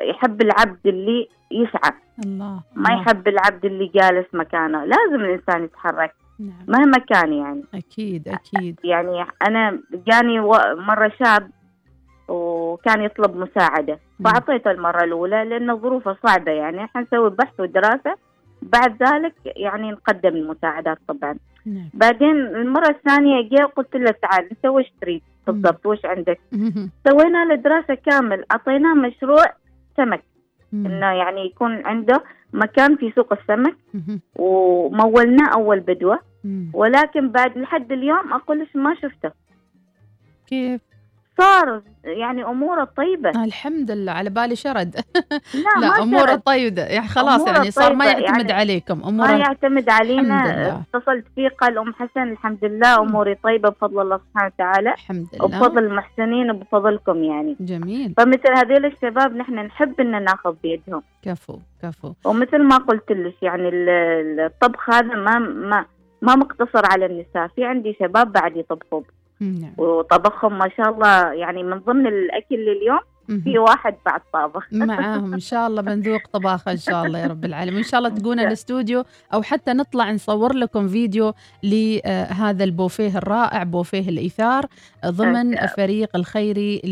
يحب 0.00 0.42
العبد 0.42 0.86
اللي 0.86 1.28
يسعى 1.50 1.92
الله. 2.24 2.60
ما. 2.74 2.92
يحب 2.92 3.28
العبد 3.28 3.64
اللي 3.64 3.90
جالس 3.94 4.26
مكانه. 4.34 4.84
لازم 4.84 5.24
الإنسان 5.24 5.64
يتحرك. 5.64 6.14
نعم. 6.40 6.64
مهما 6.68 6.98
كان 6.98 7.32
يعني. 7.32 7.64
أكيد 7.74 8.28
أكيد. 8.28 8.80
يعني 8.84 9.26
أنا 9.48 9.80
جاني 10.06 10.40
مرة 10.76 11.12
شاب 11.24 11.50
وكان 12.28 13.02
يطلب 13.02 13.36
مساعدة. 13.36 13.98
فأعطيته 14.24 14.70
المرة 14.70 15.04
الأولى 15.04 15.44
لأن 15.44 15.76
ظروفه 15.76 16.16
صعبة. 16.26 16.52
يعني 16.52 16.84
إحنا 16.84 17.00
نسوي 17.00 17.30
بحث 17.30 17.60
ودراسة 17.60 18.14
بعد 18.62 19.02
ذلك 19.02 19.34
يعني 19.44 19.90
نقدم 19.90 20.36
المساعدات 20.36 20.98
طبعا. 21.08 21.36
نعم. 21.66 21.90
بعدين 21.94 22.36
المرة 22.36 22.88
الثانية 22.88 23.48
جاء 23.48 23.66
قلت 23.66 23.96
له 23.96 24.10
تعال 24.22 24.50
أنت 24.50 24.66
وش 24.66 24.84
تريد 25.00 25.22
بالضبط؟ 25.46 25.86
وش 25.86 26.04
عندك؟ 26.04 26.40
سوينا 27.08 27.44
له 27.44 27.54
دراسة 27.54 27.94
كامل 27.94 28.44
أعطيناه 28.52 28.94
مشروع 28.94 29.44
سمك. 29.96 30.22
إنه 30.74 31.06
يعني 31.06 31.46
يكون 31.46 31.86
عنده 31.86 32.24
مكان 32.52 32.96
في 32.96 33.12
سوق 33.12 33.32
السمك. 33.32 33.76
ومولناه 34.36 35.48
أول 35.54 35.80
بدوة. 35.80 36.18
ولكن 36.72 37.28
بعد 37.28 37.58
لحد 37.58 37.92
اليوم 37.92 38.32
أقول 38.32 38.60
لك 38.60 38.76
ما 38.76 38.94
شفته. 38.94 39.30
كيف؟ 40.46 40.80
صار 41.38 41.82
يعني 42.04 42.44
أموره 42.44 42.84
طيبة. 42.96 43.30
الحمد 43.44 43.90
لله 43.90 44.12
على 44.12 44.30
بالي 44.30 44.56
شرد. 44.56 44.96
لا, 45.54 45.80
لا 45.80 45.88
ما 45.88 46.02
أموره 46.02 46.26
شرد. 46.26 46.40
طيبة. 46.40 46.82
يعني 46.82 47.08
خلاص 47.08 47.46
يعني 47.46 47.70
صار 47.70 47.94
ما 47.94 48.04
يعتمد 48.06 48.26
يعني 48.50 48.52
عليكم 48.52 48.98
ما 48.98 49.08
أموره 49.08 49.30
يعتمد 49.36 49.90
علينا. 49.90 50.82
اتصلت 50.94 51.24
فيه 51.34 51.48
قال 51.48 51.78
أم 51.78 51.94
حسن 51.94 52.22
الحمد 52.22 52.64
لله 52.64 52.98
أموري 52.98 53.34
طيبة 53.34 53.68
بفضل 53.68 54.00
الله 54.00 54.18
سبحانه 54.18 54.52
وتعالى. 54.54 54.92
الحمد 54.92 55.26
لله. 55.34 55.44
وبفضل 55.44 55.84
المحسنين 55.84 56.50
وبفضلكم 56.50 57.24
يعني. 57.24 57.56
جميل. 57.60 58.14
فمثل 58.16 58.52
هذيل 58.56 58.84
الشباب 58.86 59.36
نحن 59.36 59.54
نحب 59.54 60.00
إن 60.00 60.24
نأخذ 60.24 60.54
بيدهم. 60.62 61.02
كفو 61.22 61.58
كفو. 61.82 62.12
ومثل 62.24 62.62
ما 62.62 62.76
قلت 62.76 63.10
لك 63.12 63.42
يعني 63.42 63.68
ال- 63.68 63.88
ال- 63.88 64.40
الطبخ 64.40 64.90
هذا 64.90 65.14
ما 65.14 65.38
ما 65.38 65.84
ما 66.22 66.34
مقتصر 66.36 66.82
على 66.92 67.06
النساء. 67.06 67.46
في 67.56 67.64
عندي 67.64 67.96
شباب 68.00 68.32
بعد 68.32 68.56
يطبخوا. 68.56 69.00
نعم. 69.40 69.72
وطبخهم 69.78 70.58
ما 70.58 70.68
شاء 70.76 70.88
الله 70.90 71.32
يعني 71.32 71.62
من 71.62 71.78
ضمن 71.78 72.06
الأكل 72.06 72.56
لليوم 72.56 73.00
في 73.44 73.58
واحد 73.58 73.94
بعد 74.06 74.20
طابخ. 74.32 74.66
معاهم 74.72 75.32
إن 75.34 75.40
شاء 75.40 75.66
الله 75.66 75.82
بنذوق 75.82 76.20
طباخة 76.32 76.72
إن 76.72 76.76
شاء 76.76 77.04
الله 77.06 77.18
يا 77.18 77.26
رب 77.26 77.44
العالمين. 77.44 77.76
ان 77.78 77.82
شاء 77.84 77.98
الله 78.00 78.10
تقونا 78.10 78.42
الاستوديو 78.48 79.04
أو 79.34 79.42
حتى 79.42 79.72
نطلع 79.72 80.10
نصور 80.12 80.52
لكم 80.52 80.88
فيديو 80.88 81.32
لهذا 81.62 82.64
البوفيه 82.64 83.18
الرائع 83.18 83.62
بوفيه 83.62 84.08
الإيثار 84.08 84.66
ضمن 85.06 85.56
فريق 85.66 86.16
الخيري 86.16 86.82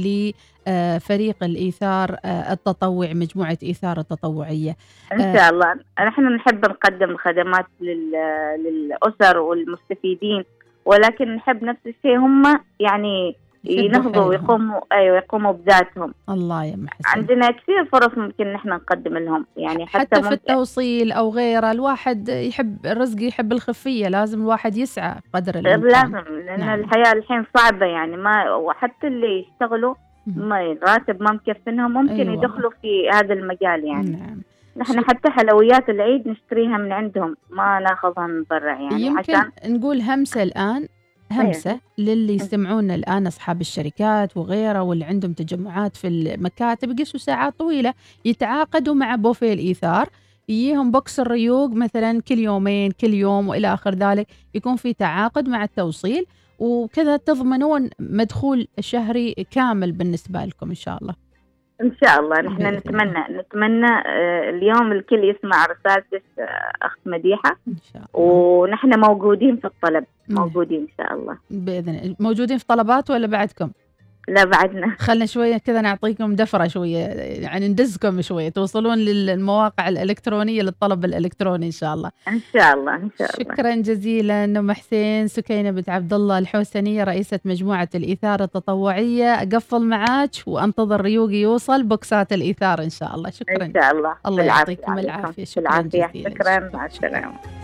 لفريق 0.66 1.36
الإيثار 1.42 2.16
آه، 2.24 2.53
التطوعي 2.53 3.14
مجموعة 3.14 3.59
إيثار 3.62 3.99
التطوعية. 3.99 4.76
إن 5.12 5.18
شاء 5.36 5.51
الله. 5.51 5.74
نحن 6.07 6.34
نحب 6.34 6.68
نقدم 6.68 7.11
الخدمات 7.11 7.66
لل- 7.80 8.12
للأسر 8.64 9.38
والمستفيدين 9.38 10.44
ولكن 10.87 11.34
نحب 11.34 11.64
نفس 11.64 11.80
الشيء 11.87 12.18
هم 12.18 12.61
يعني 12.80 13.37
ينهضوا. 13.64 14.24
ويقوموا 14.24 14.80
أيوه 14.93 15.16
يقوموا 15.16 15.53
بذاتهم 15.53 16.14
الله 16.28 16.64
يا 16.64 16.76
محسن 16.76 17.18
عندنا 17.18 17.51
كثير 17.51 17.84
فرص 17.84 18.18
ممكن 18.18 18.53
نحن 18.53 18.68
نقدم 18.68 19.18
لهم 19.18 19.47
يعني 19.57 19.87
حتى, 19.87 19.99
حتى 19.99 20.22
في 20.22 20.32
التوصيل 20.32 21.12
أو 21.12 21.30
غيره 21.30 21.70
الواحد 21.70 22.28
يحب 22.28 22.87
الرزق 22.87 23.22
يحب 23.22 23.53
الخفية 23.53 24.09
لازم 24.09 24.41
الواحد 24.41 24.76
يسعى 24.76 25.14
قدر 25.34 25.55
الإمكان 25.55 25.91
لازم 25.91 26.39
لأن 26.47 26.61
نعم. 26.61 26.80
الحياة 26.80 27.12
الحين 27.12 27.45
صعبة 27.57 27.87
يعني 27.87 28.16
ما 28.16 28.55
وحتى 28.55 29.07
اللي 29.07 29.41
يشتغلوا 29.41 29.95
ما 30.26 30.72
الراتب 30.72 31.22
ما 31.22 31.32
مكفنهم 31.32 31.93
ممكن. 31.93 32.28
أيوة. 32.28 32.32
يدخلوا 32.32 32.70
في 32.82 33.11
هذا 33.11 33.34
المجال 33.34 33.84
يعني 33.84 34.11
نعم. 34.11 34.41
نحن 34.77 35.05
حتى 35.05 35.31
حلويات 35.31 35.89
العيد 35.89 36.29
نشتريها 36.29 36.79
من 36.79 36.93
عندهم 36.93 37.37
ما 37.51 37.81
ناخذها 37.81 38.27
من 38.27 38.45
برا 38.51 38.72
يعني 38.72 39.03
يمكن 39.03 39.35
عشان 39.35 39.51
نقول 39.66 40.01
همسة 40.01 40.43
الآن 40.43 40.89
همسة 41.33 41.81
للي 41.99 42.35
يستمعون 42.35 42.91
الآن 42.91 43.27
أصحاب 43.27 43.61
الشركات 43.61 44.37
وغيره 44.37 44.83
واللي 44.83 45.05
عندهم 45.05 45.33
تجمعات 45.33 45.97
في 45.97 46.09
المكاتب 46.09 46.91
يقيسوا 46.91 47.20
ساعات 47.20 47.59
طويلة 47.59 47.95
يتعاقدوا 48.24 48.95
مع 48.95 49.14
بوفيه 49.14 49.53
الإيثار 49.53 50.09
يجيهم 50.49 50.91
بوكس 50.91 51.20
الريوق 51.20 51.70
مثلا 51.70 52.20
كل 52.22 52.39
يومين 52.39 52.91
كل 52.91 53.14
يوم 53.14 53.49
وإلى 53.49 53.74
آخر 53.74 53.95
ذلك 53.95 54.27
يكون 54.55 54.77
في 54.77 54.93
تعاقد 54.93 55.49
مع 55.49 55.64
التوصيل 55.64 56.27
وكذا 56.59 57.16
تضمنون 57.16 57.91
مدخول 57.99 58.68
شهري 58.81 59.35
كامل 59.51 59.93
بالنسبة 59.93 60.45
لكم 60.45 60.68
إن 60.68 60.74
شاء 60.74 60.99
الله. 61.03 61.14
إن 61.83 61.93
شاء 62.05 62.20
الله. 62.20 62.41
نحن 62.41 62.66
نتمنى 62.66 63.24
نتمنى 63.31 63.87
آه، 63.87 64.51
اليوم 64.51 64.93
الكل 64.93 65.24
يسمع 65.24 65.66
رسالتك 65.66 66.22
آه، 66.39 66.72
أخت 66.83 66.99
مديحة. 67.07 67.57
إن 67.68 67.77
شاء 67.93 68.03
ونحن 68.14 69.01
موجودين 69.01 69.57
في 69.57 69.64
الطلب. 69.64 70.05
موجودين 70.29 70.81
إن 70.81 70.89
شاء 70.99 71.14
الله. 71.14 71.39
الله. 71.51 72.14
موجودين 72.20 72.59
في 72.59 72.66
طلبات 72.66 73.11
ولا 73.11 73.27
بعدكم؟ 73.27 73.70
لا 74.29 74.45
بعدنا. 74.45 74.97
خلنا 74.99 75.27
شوية 75.27 75.57
كذا 75.57 75.81
نعطيكم 75.81 76.35
دفرة 76.35 76.66
شوية 76.66 76.99
يعني 76.99 77.68
ندزكم 77.68 78.22
شوية. 78.22 78.49
توصلون 78.49 78.99
للمواقع 78.99 79.89
الإلكترونية 79.89 80.62
للطلب 80.62 81.05
الإلكتروني 81.05 81.66
إن 81.66 81.70
شاء 81.70 81.95
الله. 81.95 82.11
إن 82.29 82.41
شاء 82.53 82.74
الله 82.74 82.95
إن 82.95 83.11
شاء 83.18 83.41
الله. 83.41 83.55
شكرا 83.55 83.74
جزيلا 83.74 84.45
أم 84.45 84.72
حسين 84.72 85.29
سكينة 85.29 85.70
بنت 85.70 85.89
عبد 85.89 86.12
الله 86.12 86.39
الحوسنية 86.39 87.05
رئيسة 87.05 87.41
مجموعة 87.45 87.89
الإيثار 87.95 88.43
التطوعية. 88.43 89.35
أقفل 89.35 89.85
معاك 89.85 90.35
وأنتظر 90.47 91.01
ريوقي 91.01 91.37
يوصل 91.37 91.83
بوكسات 91.83 92.33
الإيثار 92.33 92.83
إن 92.83 92.91
شاء 92.91 93.14
الله. 93.14 93.31
شكرا. 93.31 93.64
إن 93.64 93.72
شاء 93.74 93.93
الله. 93.93 94.14
الله 94.27 94.43
يعطيكم. 94.43 94.99
العافية. 94.99 95.45
شكرا 95.45 95.81
جزيلا. 95.81 96.31
شكرا. 96.31 96.70
مع 96.74 96.87
السلامة. 96.87 97.55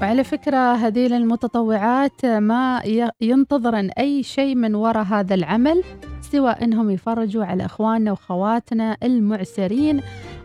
وعلى 0.00 0.24
فكرة 0.24 0.74
هذه 0.74 1.06
المتطوعات 1.06 2.26
ما 2.26 2.82
ينتظرن 3.20 3.90
أي 3.98 4.22
شيء 4.22 4.54
من 4.54 4.74
وراء 4.74 5.04
هذا 5.04 5.34
العمل 5.34 5.84
سوى 6.20 6.50
أنهم 6.50 6.90
يفرجوا 6.90 7.44
على 7.44 7.64
أخواننا 7.64 8.12
وخواتنا 8.12 8.96
المعسرين. 9.02 10.00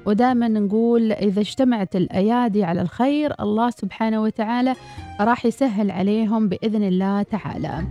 ودائما 0.06 0.48
نقول 0.48 1.12
إذا 1.12 1.42
اجتمعت 1.42 1.96
الأيادي 1.96 2.64
على 2.64 2.82
الخير 2.82 3.34
الله 3.40 3.70
سبحانه 3.70 4.22
وتعالى 4.22 4.76
راح 5.22 5.46
يسهل 5.46 5.92
عليهم 5.92 6.50
بإذن 6.50 6.84
الله 6.84 7.22
تعالى. 7.22 7.88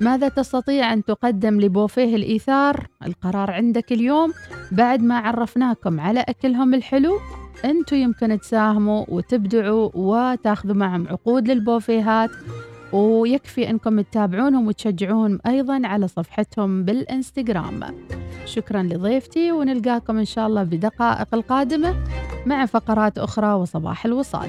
ماذا 0.00 0.28
تستطيع 0.28 0.92
أن 0.92 1.04
تقدم 1.04 1.60
لبوفيه 1.60 2.16
الإيثار؟ 2.16 2.86
القرار 3.06 3.50
عندك 3.50 3.92
اليوم. 3.92 4.32
بعد 4.72 5.02
ما 5.02 5.18
عرفناكم 5.18 6.00
على 6.00 6.20
أكلهم 6.20 6.74
الحلو 6.74 7.12
أنتوا 7.64 7.98
يمكن 7.98 8.40
تساهموا 8.40 9.04
وتبدعوا 9.08 9.90
وتاخذوا 9.94 10.74
معهم 10.74 11.08
عقود 11.08 11.48
للبوفيهات 11.48 12.30
ويكفي 12.92 13.70
أنكم 13.70 14.00
تتابعونهم 14.00 14.66
وتشجعونهم 14.66 15.38
أيضا 15.46 15.80
على 15.84 16.08
صفحتهم 16.08 16.84
بالإنستغرام. 16.84 17.80
شكرا 18.44 18.82
لضيفتي 18.82 19.52
ونلقاكم 19.52 20.18
إن 20.18 20.24
شاء 20.24 20.46
الله 20.46 20.62
بدقائق 20.62 21.34
القادمة 21.34 21.94
مع 22.46 22.66
فقرات 22.66 23.18
أخرى 23.18 23.52
وصباح 23.52 24.04
الوصال. 24.04 24.48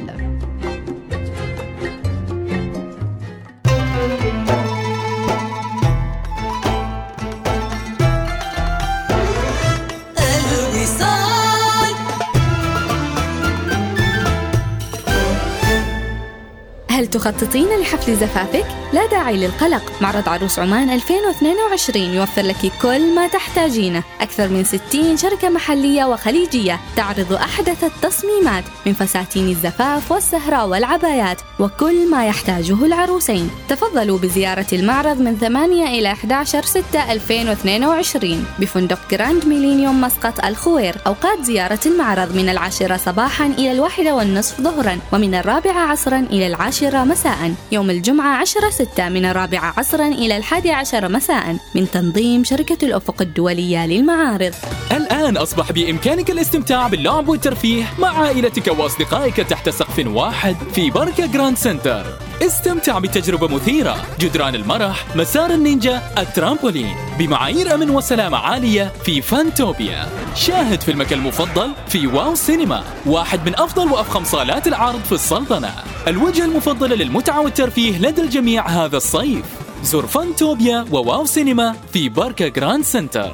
هل 16.94 17.08
تخططين 17.08 17.68
لحفل 17.82 18.16
زفافك؟ 18.16 18.66
لا 18.94 19.06
داعي 19.06 19.38
للقلق. 19.38 19.82
معرض 20.02 20.30
عروس 20.30 20.60
عمان 20.60 20.90
2022 20.90 22.04
يوفر 22.04 22.42
لك 22.42 22.72
كل 22.82 23.16
ما 23.16 23.28
تحتاجينه. 23.28 24.04
أكثر 24.22 24.48
من 24.50 24.64
60 24.64 25.18
شركة 25.18 25.50
محلية 25.50 26.06
وخليجية 26.06 26.80
تعرض 26.96 27.34
أحدث 27.34 27.84
التصميمات 27.84 28.64
من 28.86 28.94
فساتين 28.94 29.50
الزفاف 29.50 30.12
والسهرة 30.12 30.66
والعبايات 30.66 31.42
وكل 31.60 32.12
ما 32.12 32.28
يحتاجه 32.28 32.86
العروسين. 32.86 33.50
تفضلوا 33.70 34.18
بزيارة 34.18 34.68
المعرض 34.74 35.22
من 35.22 35.38
8 35.38 35.86
إلى 35.86 36.12
11 36.12 36.62
6 36.66 37.12
2022 37.12 38.46
بفندق 38.60 39.00
جراند 39.12 39.46
ميلينيوم 39.46 40.02
مسقط 40.02 40.46
الخوير. 40.46 40.96
أوقات 41.08 41.42
زيارة 41.42 41.80
المعرض 41.86 42.36
من 42.36 42.50
العاشرة 42.50 42.98
صباحا 42.98 43.46
إلى 43.46 43.72
الواحدة 43.72 44.16
والنصف 44.16 44.62
ظهرا 44.62 45.00
ومن 45.14 45.36
الرابعة 45.36 45.92
عصرا 45.92 46.20
إلى 46.20 46.48
العاشرة 46.48 46.83
مساء. 46.92 47.54
يوم 47.72 47.90
الجمعة 47.90 48.38
10 48.38 48.70
6 48.70 49.10
من 49.10 49.26
الرابعة 49.26 49.74
عصرا 49.78 50.08
إلى 50.08 50.38
الحادي 50.38 50.72
عشر 50.72 51.10
مساء. 51.10 51.58
من 51.76 51.92
تنظيم 51.92 52.44
شركة 52.44 52.86
الأفق 52.86 53.22
الدولية 53.22 53.86
للمعارض. 53.86 54.54
الآن 54.92 55.38
أصبح 55.38 55.72
بإمكانك 55.72 56.32
الاستمتاع 56.32 56.88
باللعب 56.88 57.28
والترفيه 57.28 57.84
مع 58.00 58.20
عائلتك 58.20 58.80
وأصدقائك 58.80 59.36
تحت 59.36 59.70
سقف 59.70 60.08
واحد 60.08 60.56
في 60.74 60.92
بركاء 60.92 61.26
جراند 61.26 61.58
سنتر 61.58 62.06
استمتع 62.46 63.00
بتجربة 63.00 63.48
مثيرة. 63.48 63.96
جدران 64.20 64.56
المرح 64.56 65.16
مسار 65.16 65.52
النينجا 65.52 66.02
الترامبولين. 66.18 66.96
بمعايير 67.20 67.74
أمن 67.76 67.90
وسلامة 67.90 68.38
عالية 68.38 68.94
في 69.06 69.22
فانتوبيا. 69.22 70.08
شاهد 70.36 70.82
فيلمك 70.82 71.14
المفضل 71.14 71.72
في 71.88 72.08
واو 72.08 72.36
سينما. 72.36 72.84
واحد 73.06 73.50
من 73.50 73.56
أفضل 73.60 73.92
وأفخم 73.92 74.24
صالات 74.24 74.68
العرض 74.68 75.00
في 75.04 75.12
السلطنة. 75.12 75.74
الوجهة 76.08 76.46
المفضلة 76.46 76.96
للمتعة 76.96 77.42
والترفيه 77.42 77.98
لدى 77.98 78.22
الجميع 78.22 78.68
هذا 78.68 78.98
الصيف. 78.98 79.46
زور 79.84 80.08
فانتوبيا 80.08 80.86
وواو 80.92 81.26
سينما 81.26 81.76
في 81.94 82.10
بركاء 82.10 82.48
جراند 82.48 82.84
سنتر. 82.84 83.32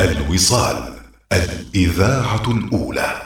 الوصال. 0.00 0.99
الإذاعة 1.32 2.42
الأولى. 2.50 3.22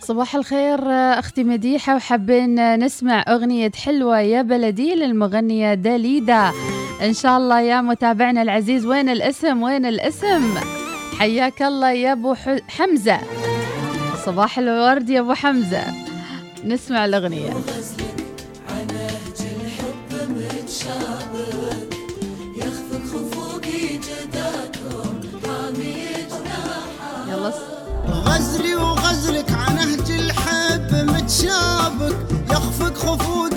صباح 0.00 0.36
الخير 0.36 0.80
أختي 0.92 1.44
مديحة 1.44 1.96
وحابين 1.96 2.78
نسمع 2.84 3.24
أغنية 3.28 3.70
حلوة 3.84 4.20
يا 4.20 4.42
بلدي 4.42 4.94
للمغنية 4.94 5.74
داليدا 5.74 6.50
إن 7.02 7.14
شاء 7.14 7.38
الله 7.38 7.60
يا 7.60 7.80
متابعنا 7.80 8.42
العزيز 8.42 8.86
وين 8.86 9.08
الاسم؟ 9.08 9.62
وين 9.62 9.86
الاسم؟ 9.86 10.54
حياك 11.18 11.62
الله 11.62 11.90
يا 11.90 12.12
أبو 12.12 12.34
حمزة. 12.68 13.18
صباح 14.26 14.58
الورد 14.58 15.10
يا 15.10 15.20
أبو 15.20 15.34
حمزة. 15.34 15.82
نسمع 16.64 17.04
الأغنية. 17.04 17.52
غزلي 28.26 28.74
وغزلك 28.74 29.50
على 29.52 29.74
نهج 29.84 30.10
الحب 30.10 30.94
متشابك 31.10 32.16
يخفق 32.50 32.94
خفوق 32.96 33.55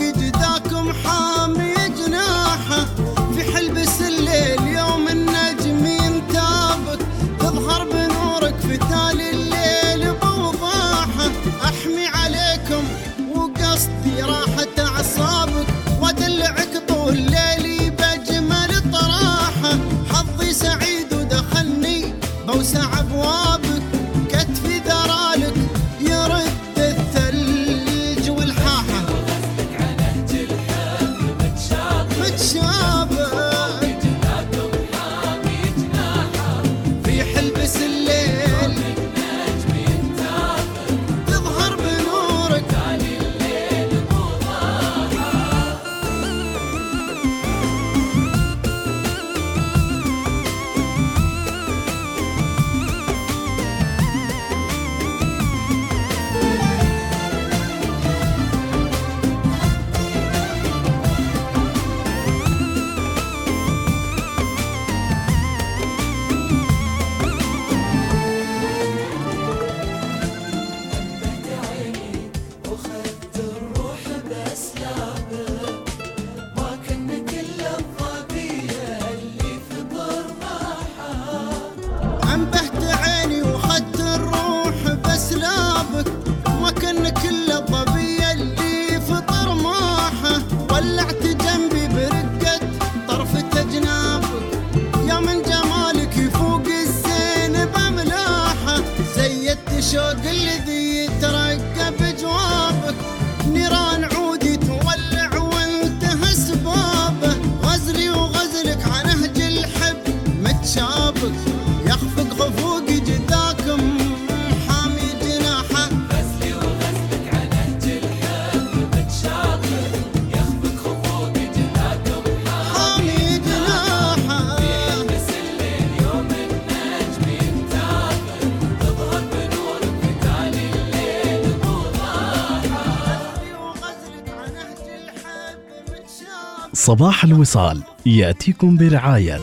صباح 136.90 137.24
الوصال 137.24 137.82
يأتيكم 138.06 138.78
برعاية 138.78 139.40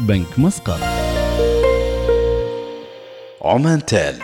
بنك 0.00 0.38
مسقط 0.38 0.80
عمان 3.44 3.84
تال 3.86 4.14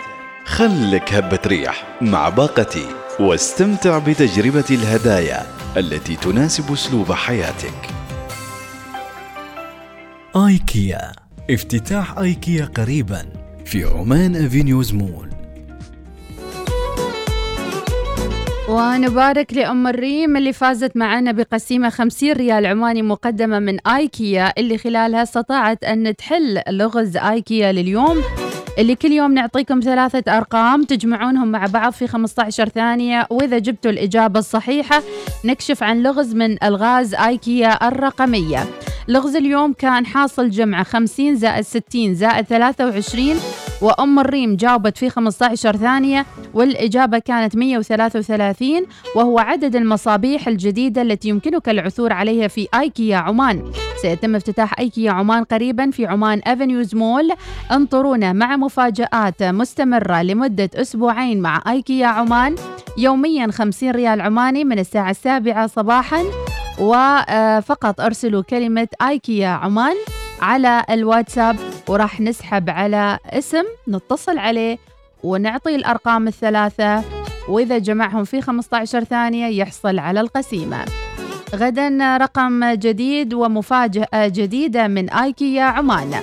خلك 0.45 1.13
هبة 1.13 1.39
ريح 1.47 1.97
مع 2.01 2.29
باقتي 2.29 2.85
واستمتع 3.19 3.97
بتجربة 3.97 4.65
الهدايا 4.71 5.45
التي 5.77 6.15
تناسب 6.15 6.71
أسلوب 6.71 7.11
حياتك. 7.11 7.89
آيكيا 10.35 11.11
افتتاح 11.49 12.17
آيكيا 12.17 12.65
قريبا 12.65 13.25
في 13.65 13.83
عمان 13.83 14.45
أفينيوز 14.45 14.93
مول. 14.93 15.32
ونبارك 18.73 19.53
لأم 19.53 19.87
الريم 19.87 20.37
اللي 20.37 20.53
فازت 20.53 20.97
معنا 20.97 21.31
بقسيمة 21.31 21.89
50 21.89 22.31
ريال 22.31 22.65
عماني 22.65 23.01
مقدمة 23.01 23.59
من 23.59 23.87
آيكيا 23.87 24.53
اللي 24.57 24.77
خلالها 24.77 25.23
استطاعت 25.23 25.83
أن 25.83 26.15
تحل 26.15 26.61
لغز 26.69 27.17
آيكيا 27.17 27.71
لليوم 27.71 28.21
اللي 28.77 28.95
كل 28.95 29.11
يوم 29.11 29.33
نعطيكم 29.33 29.79
ثلاثة 29.79 30.37
أرقام 30.37 30.83
تجمعونهم 30.83 31.47
مع 31.51 31.65
بعض 31.65 31.91
في 31.91 32.07
15 32.07 32.69
ثانية. 32.69 33.27
وإذا 33.29 33.57
جبتوا 33.57 33.91
الإجابة 33.91 34.39
الصحيحة 34.39 35.03
نكشف 35.45 35.83
عن 35.83 36.03
لغز 36.03 36.35
من 36.35 36.63
ألغاز 36.63 37.13
آيكيا 37.15 37.87
الرقمية. 37.87 38.65
لغز 39.07 39.35
اليوم 39.35 39.73
كان 39.73 40.05
حاصل 40.05 40.49
جمع 40.49 40.83
50 40.83 41.35
زائد 41.35 41.63
60 41.63 42.15
زائد 42.15 42.45
23 42.45 43.35
وأم 43.83 44.19
الريم 44.19 44.55
جاوبت 44.55 44.97
في 44.97 45.09
15 45.09 45.77
ثانية 45.77 46.25
والإجابة 46.53 47.19
كانت 47.19 47.55
133 47.55 48.85
وهو 49.15 49.39
عدد 49.39 49.75
المصابيح 49.75 50.47
الجديدة 50.47 51.01
التي 51.01 51.29
يمكنك 51.29 51.69
العثور 51.69 52.13
عليها 52.13 52.47
في 52.47 52.67
آيكيا 52.73 53.17
عمان. 53.17 53.71
سيتم 54.01 54.35
افتتاح 54.35 54.79
أيكيا 54.79 55.11
عمان 55.11 55.43
قريبا 55.43 55.91
في 55.91 56.05
عمان 56.05 56.41
أفنيوز 56.45 56.95
مول. 56.95 57.29
انطرونا 57.71 58.33
مع 58.33 58.57
مفاجآت 58.57 59.43
مستمرة 59.43 60.21
لمدة 60.21 60.69
أسبوعين 60.75 61.41
مع 61.41 61.61
أيكيا 61.67 62.07
عمان. 62.07 62.55
يوميا 62.97 63.51
50 63.51 63.91
ريال 63.91 64.21
عماني 64.21 64.63
من 64.63 64.79
الساعة 64.79 65.11
السابعة 65.11 65.67
صباحا 65.67 66.23
وفقط 66.79 68.01
أرسلوا 68.01 68.41
كلمة 68.41 68.87
آيكيا 69.01 69.47
عمان. 69.47 69.95
على 70.43 70.83
الواتساب 70.89 71.55
وراح 71.87 72.21
نسحب 72.21 72.69
على 72.69 73.19
اسم 73.29 73.63
نتصل 73.87 74.37
عليه 74.37 74.77
ونعطي 75.23 75.75
الأرقام 75.75 76.27
الثلاثة 76.27 77.03
وإذا 77.49 77.77
جمعهم 77.77 78.23
في 78.23 78.41
15 78.41 79.03
ثانية 79.03 79.47
يحصل 79.47 79.99
على 79.99 80.21
القسيمة. 80.21 80.85
غدا 81.55 82.17
رقم 82.17 82.65
جديد 82.73 83.33
ومفاجأة 83.33 84.27
جديدة 84.27 84.87
من 84.87 85.09
آيكيا 85.09 85.63
عمان. 85.63 86.13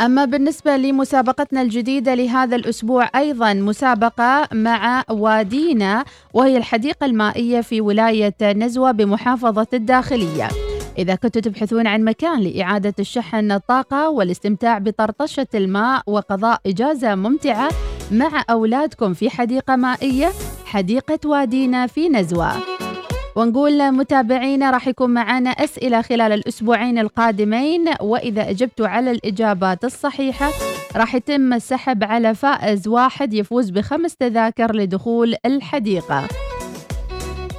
أما 0.00 0.24
بالنسبة 0.24 0.76
لمسابقتنا 0.76 1.62
الجديدة 1.62 2.14
لهذا 2.14 2.56
الأسبوع 2.56 3.08
أيضا 3.16 3.54
مسابقة 3.54 4.48
مع 4.52 5.04
وادينا 5.10 6.04
وهي 6.34 6.56
الحديقة 6.56 7.06
المائية 7.06 7.60
في 7.60 7.80
ولاية 7.80 8.34
نزوة 8.42 8.90
بمحافظة 8.90 9.66
الداخلية. 9.74 10.48
إذا 10.98 11.14
كنتوا 11.14 11.42
تبحثون 11.42 11.86
عن 11.86 12.04
مكان 12.04 12.40
لإعادة 12.40 12.94
الشحن 12.98 13.52
الطاقة 13.52 14.10
والاستمتاع 14.10 14.78
بطرطشة 14.78 15.46
الماء 15.54 16.02
وقضاء 16.06 16.60
إجازة 16.66 17.14
ممتعة 17.14 17.70
مع 18.12 18.44
أولادكم 18.50 19.14
في 19.14 19.30
حديقة 19.30 19.76
مائية 19.76 20.32
حديقة 20.64 21.18
وادينا 21.24 21.86
في 21.86 22.08
نزوة. 22.08 22.52
ونقول 23.36 23.92
متابعينا 23.92 24.70
راح 24.70 24.88
يكون 24.88 25.10
معنا 25.10 25.50
أسئلة 25.50 26.02
خلال 26.02 26.32
الأسبوعين 26.32 26.98
القادمين 26.98 27.84
وإذا 28.00 28.50
أجبتوا 28.50 28.88
على 28.88 29.10
الإجابات 29.10 29.84
الصحيحة 29.84 30.50
راح 30.96 31.14
يتم 31.14 31.52
السحب 31.52 32.04
على 32.04 32.34
فائز 32.34 32.88
واحد 32.88 33.34
يفوز 33.34 33.70
بخمس 33.70 34.16
تذاكر 34.16 34.76
لدخول 34.76 35.34
الحديقة. 35.46 36.28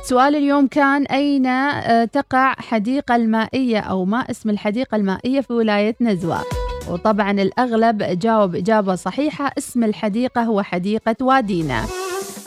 سؤال 0.09 0.35
اليوم 0.35 0.67
كان 0.67 1.03
أين 1.03 1.45
آه، 1.45 2.05
تقع 2.05 2.53
حديقة 2.53 3.15
المائية 3.15 3.79
أو 3.79 4.05
ما 4.05 4.19
اسم 4.31 4.49
الحديقة 4.49 4.95
المائية 4.95 5.41
في 5.41 5.53
ولاية 5.53 5.95
نزوة؟ 6.01 6.41
وطبعا 6.89 7.31
الأغلب 7.31 8.03
جاوب 8.03 8.55
إجابة 8.55 8.95
صحيحة 8.95 9.51
اسم 9.57 9.83
الحديقة 9.83 10.43
هو 10.43 10.61
حديقة 10.61 11.15
وادينا. 11.21 11.83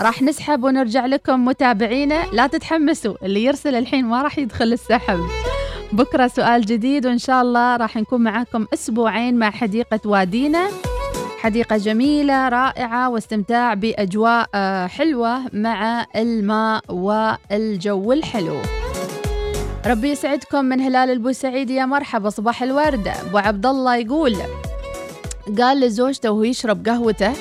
راح 0.01 0.23
نسحب 0.23 0.65
ونرجع 0.65 1.07
لكم 1.07 1.45
متابعينا. 1.45 2.27
لا 2.33 2.47
تتحمسوا 2.47 3.15
اللي 3.23 3.45
يرسل 3.45 3.75
الحين 3.75 4.05
ما 4.05 4.23
راح 4.23 4.39
يدخل 4.39 4.73
السحب. 4.73 5.21
بكرة 5.93 6.27
سؤال 6.27 6.67
جديد 6.67 7.07
وإن 7.07 7.19
شاء 7.19 7.43
الله 7.43 7.77
راح 7.77 7.97
نكون 7.97 8.21
معاكم 8.21 8.67
أسبوعين 8.75 9.39
مع 9.39 9.51
حديقة 9.51 10.01
وادينا. 10.05 10.69
حديقة 11.43 11.77
جميلة 11.77 12.49
رائعة 12.49 13.11
واستمتاع 13.11 13.75
بأجواء 13.75 14.49
آه، 14.55 14.87
حلوة 14.87 15.41
مع 15.53 16.07
الماء 16.17 16.83
والجو 16.89 18.13
الحلو. 18.13 18.57
ربي 19.87 20.11
يسعدكم 20.11 20.65
من 20.65 20.81
هلال 20.81 21.11
البوسعيد 21.11 21.71
يا 21.71 21.87
مرحبا 21.87 22.31
صباح 22.31 22.63
الورد. 22.63 23.09
أبو 23.09 23.39
عبد 23.39 23.67
الله 23.67 23.97
يقول 23.97 24.37
قال 25.59 25.81
لزوجته 25.81 26.31
وهو 26.31 26.43
يشرب 26.43 26.89
قهوته 26.89 27.33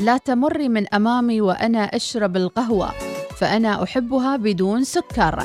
لا 0.00 0.16
تمري 0.16 0.68
من 0.68 0.94
أمامي 0.94 1.40
وأنا 1.40 1.84
أشرب 1.84 2.36
القهوة 2.36 2.90
فأنا 3.36 3.82
أحبها 3.82 4.36
بدون 4.36 4.84
سكر. 4.84 5.42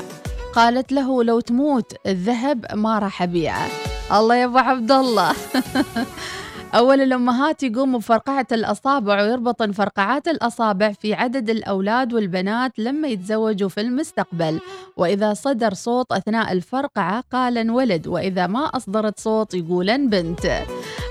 قالت 0.54 0.92
له 0.92 1.24
لو 1.24 1.40
تموت 1.40 1.94
الذهب 2.06 2.66
ما 2.74 3.00
راح 3.00 3.22
أبيعه. 3.22 3.68
الله 4.12 4.36
يا 4.36 4.46
أبو 4.46 4.58
عبد 4.58 4.92
الله. 4.92 5.34
أول 6.76 7.02
الأمهات 7.02 7.64
يقوموا 7.64 8.00
بفرقعة 8.00 8.48
الأصابع 8.52 9.22
ويربطن 9.22 9.72
فرقعات 9.72 10.28
الأصابع 10.28 10.92
في 10.92 11.14
عدد 11.14 11.50
الأولاد 11.50 12.14
والبنات 12.14 12.80
لما 12.80 13.08
يتزوجوا 13.08 13.70
في 13.70 13.82
المستقبل. 13.82 14.60
وإذا 14.98 15.34
صدر 15.34 15.74
صوت 15.74 16.12
أثناء 16.12 16.52
الفرقعة 16.52 17.24
قالا 17.32 17.74
ولد 17.74 18.08
وإذا 18.08 18.48
ما 18.48 18.66
أصدرت 18.66 19.20
صوت 19.20 19.54
يقولن 19.54 20.10
بنت 20.10 20.46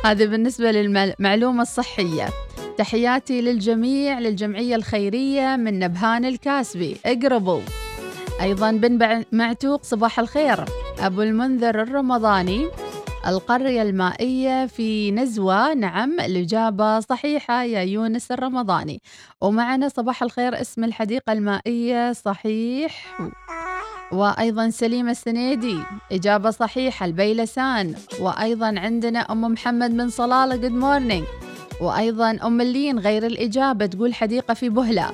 هذا 0.05 0.25
بالنسبة 0.25 0.71
للمعلومة 0.71 1.63
الصحية. 1.63 2.29
تحياتي 2.79 3.41
للجميع 3.41 4.19
للجمعية 4.19 4.75
الخيرية 4.77 5.57
من 5.57 5.79
نبهان 5.79 6.25
الكاسبي. 6.25 6.97
اقربوا. 7.07 7.61
أيضا 8.43 8.71
بن 8.71 9.25
معتوق 9.33 9.85
صباح 9.85 10.19
الخير. 10.19 10.65
أبو 11.01 11.23
المنذر 11.23 11.83
الرمضاني. 11.83 12.67
القرية 13.27 13.83
المائية 13.83 14.67
في 14.67 15.11
نزوة. 15.11 15.75
نعم 15.75 16.21
الإجابة 16.21 17.01
صحيحة 17.01 17.63
يا 17.63 17.81
يونس 17.81 18.33
الرمضاني. 18.33 19.03
ومعنا 19.41 19.89
صباح 19.89 20.23
الخير 20.23 20.61
اسم 20.61 20.85
الحديقة 20.85 21.33
المائية 21.33 22.13
صحيح. 22.13 23.21
وأيضا 24.13 24.71
سليمة 24.71 25.11
السنيدي 25.11 25.79
إجابة 26.13 26.51
صحيحة 26.51 27.07
البيلسان. 27.07 27.95
وأيضا 28.21 28.67
عندنا 28.67 29.33
أم 29.33 29.41
محمد 29.41 29.91
من 29.91 30.09
صلالة 30.09 30.57
good 30.57 30.73
morning 30.73 31.25
وأيضا 31.81 32.39
أم 32.45 32.61
اللين 32.61 32.99
غير 32.99 33.27
الإجابة 33.27 33.87
تقول 33.87 34.15
حديقة 34.15 34.55
في 34.55 34.69
بهلة. 34.69 35.11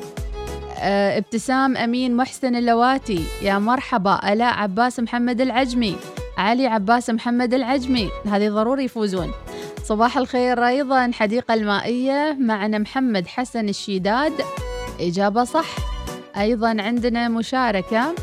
أه 0.79 1.19
ابتسام 1.19 1.77
أمين 1.77 2.17
محسن 2.17 2.57
اللواتي. 2.57 3.25
يا 3.43 3.59
مرحبا 3.59 4.33
ألاء 4.33 4.55
عباس 4.55 5.01
محمد 5.01 5.41
العجمي. 5.41 5.97
علي 6.37 6.67
عباس 6.67 7.11
محمد 7.11 7.55
العجمي. 7.55 8.11
هذه 8.27 8.49
ضروري 8.49 8.85
يفوزون. 8.85 9.33
صباح 9.85 10.19
الخير 10.19 10.67
أيضا 10.67 11.11
حديقة 11.15 11.55
المائية 11.55 12.37
معنا 12.41 12.79
محمد 12.79 13.27
حسن 13.27 13.69
الشيداد. 13.69 14.33
إجابة 15.01 15.45
صح. 15.45 15.67
أيضا 16.37 16.69
عندنا 16.69 17.29
مشاركة. 17.29 18.15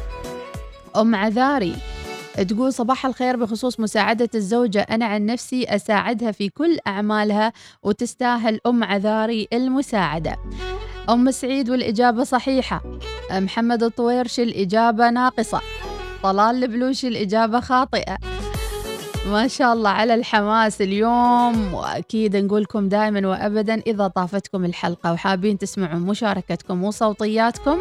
أم 0.96 1.16
عذاري 1.16 1.76
تقول 2.50 2.74
صباح 2.74 3.06
الخير 3.06 3.36
بخصوص 3.36 3.80
مساعدة 3.80 4.30
الزوجة 4.36 4.82
أنا 4.82 5.06
عن 5.06 5.26
نفسي 5.26 5.64
أساعدها 5.64 6.32
في 6.32 6.50
كل 6.50 6.78
أعمالها 6.88 7.54
وتستاهل 7.84 8.60
أم 8.66 8.84
عذاري 8.84 9.48
المساعدة. 9.54 10.36
أم 11.10 11.32
سعيد 11.32 11.70
والإجابة 11.70 12.24
صحيحة. 12.24 12.82
محمد 13.32 13.84
الطويرش 13.84 14.40
الإجابة 14.40 15.10
ناقصة. 15.10 15.62
طلال 16.24 16.64
البلوشي 16.64 17.08
الإجابة 17.08 17.60
خاطئة. 17.60 18.18
ما 19.32 19.48
شاء 19.48 19.74
الله 19.74 19.90
على 19.90 20.14
الحماس 20.14 20.82
اليوم 20.82 21.74
وأكيد 21.74 22.36
نقولكم 22.36 22.90
دائما 22.90 23.28
وأبدا 23.28 23.82
إذا 23.88 24.08
طافتكم 24.08 24.66
الحلقة 24.66 25.14
وحابين 25.14 25.58
تسمعون 25.58 26.02
مشاركتكم 26.02 26.84
وصوتياتكم 26.84 27.78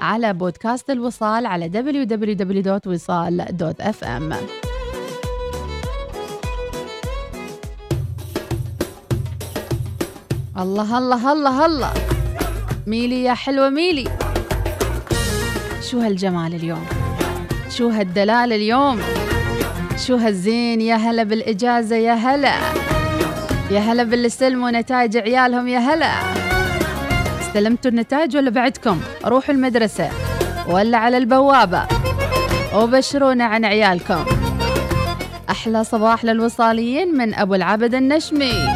على 0.00 0.32
بودكاست 0.32 0.90
الوصال 0.90 1.46
على 1.46 1.68
www.wisal.fm 1.68 4.34
الله 10.58 10.98
الله 10.98 11.32
الله 11.32 11.66
الله. 11.66 11.92
ميلي 12.86 13.24
يا 13.24 13.34
حلوة 13.34 13.68
ميلي. 13.68 14.08
شو 15.90 16.00
هالجمال 16.00 16.54
اليوم؟ 16.54 17.01
شو 17.76 17.88
هالدلال 17.88 18.52
اليوم؟ 18.52 19.00
شو 20.06 20.16
هالزين؟ 20.16 20.80
يا 20.80 20.94
هلا 20.94 21.22
بالإجازة 21.22 21.96
يا 21.96 22.12
هلا. 22.12 22.54
يا 23.70 23.78
هلا 23.78 24.02
باللي 24.02 24.26
استلموا 24.26 24.70
نتائج 24.70 25.16
عيالهم 25.16 25.68
يا 25.68 25.78
هلا. 25.78 26.12
استلمتوا 27.40 27.90
النتائج 27.90 28.36
ولا 28.36 28.50
بعدكم؟ 28.50 29.00
روحوا 29.24 29.54
المدرسة 29.54 30.10
ولا 30.68 30.98
على 30.98 31.16
البوابة 31.16 31.86
وبشرونا 32.74 33.44
عن 33.44 33.64
عيالكم. 33.64 34.24
أحلى 35.50 35.84
صباح 35.84 36.24
للوصاليين 36.24 37.16
من 37.16 37.34
أبو 37.34 37.54
العبد 37.54 37.94
النشمي. 37.94 38.68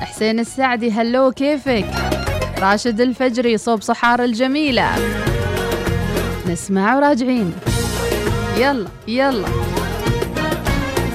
حسين 0.00 0.40
السعدي 0.40 0.90
هلو 0.90 1.32
كيفك؟ 1.32 1.86
راشد 2.58 3.00
الفجري 3.00 3.58
صوب 3.58 3.82
صحار 3.82 4.24
الجميلة. 4.24 4.88
نسمع 6.48 6.96
وراجعين. 6.96 7.52
يلا 8.58 8.88
يلا. 9.08 9.48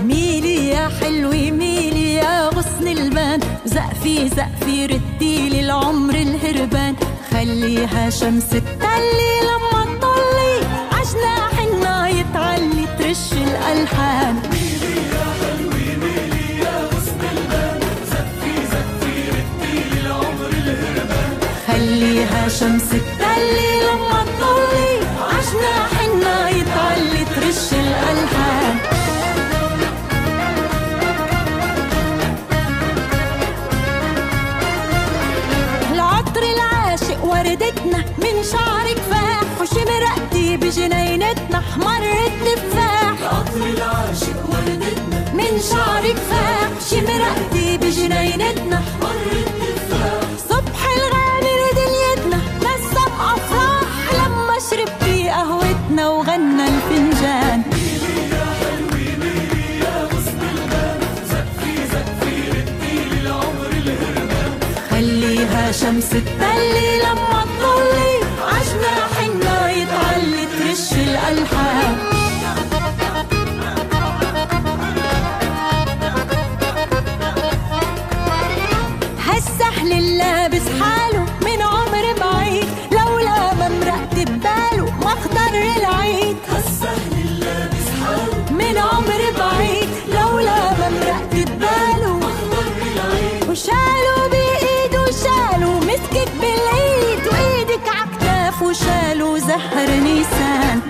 ميلي 0.04 0.68
يا 0.70 0.90
حلوة 1.02 1.52
ميلي 1.52 2.14
يا 2.16 2.48
غصن 2.48 2.88
البان. 2.88 3.40
زقفي 3.66 4.30
زقفي 4.30 4.86
ردي 4.86 5.50
لي 5.50 5.60
العمر 5.60 6.16
الهربان. 6.16 6.96
خليها 7.32 8.10
شمس 8.10 8.50
تطلي 8.50 9.34
لما 9.48 9.86
تطلي 10.00 10.56
عجناح 10.92 11.60
الناي 11.60 12.26
تعلي 12.34 12.86
ترش 13.00 13.34
الألحان. 13.34 14.36
ميلي 14.52 14.96
يا 15.14 15.28
ميلي 16.04 16.60
يا 16.60 16.78
غصن 16.92 17.22
البان 17.36 17.80
زقفي 18.12 18.54
العمر 20.02 20.50
الهربان 20.50 21.38
خليها 21.68 22.48
شمس 22.48 22.90
تطلي 22.90 23.72
لما 23.84 24.26
تطلي 24.40 24.94
عجناح 25.20 25.92
الناي 26.08 26.63
ترش 27.54 27.74
الألحان. 27.74 28.78
العطر 35.94 36.44
العاشق 36.44 37.24
وردتنا 37.26 37.98
من 38.18 38.44
شعرك 38.52 38.98
فاح 39.12 39.44
وشمرقتي 39.62 40.58
بجنينتنا 40.58 41.60
احمر 41.60 42.04
التفاح 42.28 43.20
العطر 43.22 43.58
العاشق 43.78 44.40
وردتنا 44.50 45.20
من 45.34 45.60
شعرك 45.72 46.16
فاح 46.30 46.70
شمرقتي 46.90 47.78
بجنينتنا 47.78 48.76
احمر 48.78 49.16
التفاح 49.32 49.83
لما 54.64 54.70
شربتي 54.70 55.30
قهوتنا 55.30 56.10
وغنى 56.10 56.68
الفنجان. 56.68 57.64
خليها 64.92 65.72
شمس 65.72 66.10
تطلي 66.10 67.00
لما 67.00 67.46
تطلي 67.60 68.14
عجناح 68.42 69.20
الناي 69.26 69.86
تعلي 69.86 70.46
ترش 70.46 70.94
الألحان. 70.94 72.13
وشاله 93.74 94.28
بايده 94.32 95.06
شاله 95.24 95.80
مسكك 95.80 96.32
بالايد 96.42 97.28
وإيدك 97.28 97.88
عكتاف 97.88 98.62
وشاله 98.62 99.38
زهر 99.40 99.90
نيسان 99.90 100.82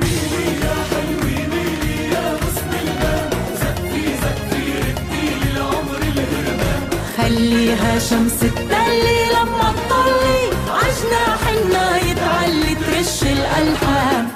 خليها 7.17 7.99
شمس 7.99 8.39
تطلي 8.39 9.25
لما 9.33 9.73
تطلي 9.77 10.41
عجناح 10.69 11.41
الناي 11.49 12.13
تعلي 12.13 12.75
ترش 12.75 13.23
الألحان. 13.23 14.27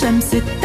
شمس 0.00 0.30
تطلي 0.30 0.57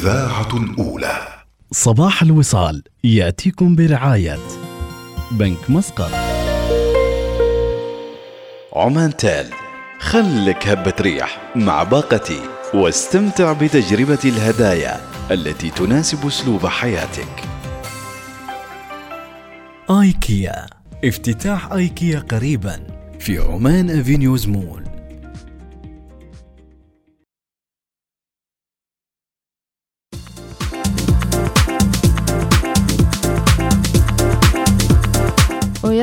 الإذاعة 0.00 0.56
الأولى 0.56 1.28
صباح 1.72 2.22
الوصال 2.22 2.82
يأتيكم 3.04 3.76
برعاية 3.76 4.38
بنك 5.30 5.70
مسقط. 5.70 6.10
عمان 8.72 9.16
تال 9.16 9.46
خلك 9.98 10.68
هبة 10.68 10.94
ريح 11.00 11.52
مع 11.56 11.82
باقتي 11.82 12.40
واستمتع 12.74 13.52
بتجربة 13.52 14.18
الهدايا 14.24 15.00
التي 15.30 15.70
تناسب 15.70 16.26
أسلوب 16.26 16.66
حياتك. 16.66 17.42
آيكيا 19.90 20.66
افتتاح 21.04 21.72
آيكيا 21.72 22.20
قريبا 22.20 22.80
في 23.18 23.38
عمان 23.38 23.90
أفينيوز 23.90 24.46
مول. 24.46 24.89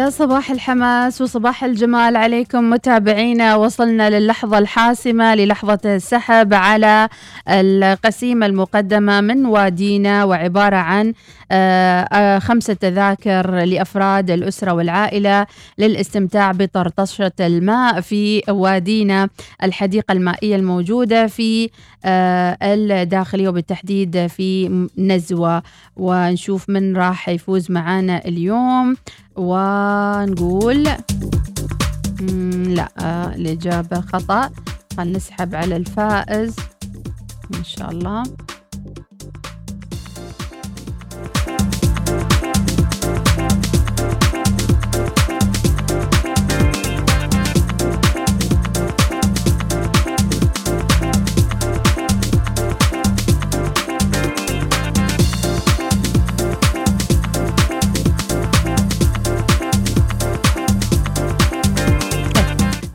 ويا 0.08 0.12
صباح 0.12 0.52
الحماس 0.52 1.22
وصباح 1.22 1.64
الجمال 1.64 2.16
عليكم 2.16 2.70
متابعينا. 2.70 3.56
وصلنا 3.56 4.10
للحظة 4.10 4.58
الحاسمة 4.58 5.36
للحظة 5.36 5.80
السحب 5.86 6.54
على 6.54 7.10
القسيمة 7.50 8.46
المقدمة 8.46 9.22
من 9.22 9.46
وادينا 9.46 10.24
وعبارة 10.24 10.76
عن 10.76 11.14
آه، 11.52 12.02
آه، 12.02 12.40
خمسة 12.40 12.74
تذاكر 12.74 13.64
لأفراد 13.64 14.32
الأسرة 14.32 14.74
والعائلة 14.74 15.48
للاستمتاع 15.78 16.52
بطرطشة 16.52 17.32
الماء 17.40 18.02
في 18.02 18.42
وادينا 18.50 19.30
الحديقة 19.64 20.12
المائية 20.12 20.56
الموجودة 20.56 21.28
في 21.28 21.70
آه، 22.06 22.58
الداخلية 22.62 23.50
وبالتحديد 23.50 24.28
في 24.28 24.70
نزوة. 24.98 25.64
ونشوف 25.98 26.70
من 26.70 26.98
راح 26.98 27.30
يفوز 27.30 27.72
معانا 27.72 28.26
اليوم. 28.26 28.96
ونقول 29.38 30.84
لا 32.76 32.90
الإجابة 33.36 34.02
خطأ. 34.02 34.50
خلينا 34.98 35.18
نسحب 35.18 35.56
على 35.56 35.76
الفائز. 35.78 36.56
إن 37.56 37.64
شاء 37.64 37.92
الله. 37.92 38.24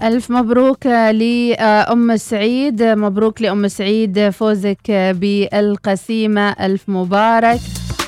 ألف 0.03 0.31
مبروك 0.31 0.87
لأم 0.87 2.17
سعيد 2.17 2.83
مبروك 2.83 3.43
لأم 3.43 3.69
سعيد 3.69 4.29
فوزك 4.29 4.91
بالقسيمة. 4.91 6.51
ألف 6.51 6.89
مبارك 6.89 7.61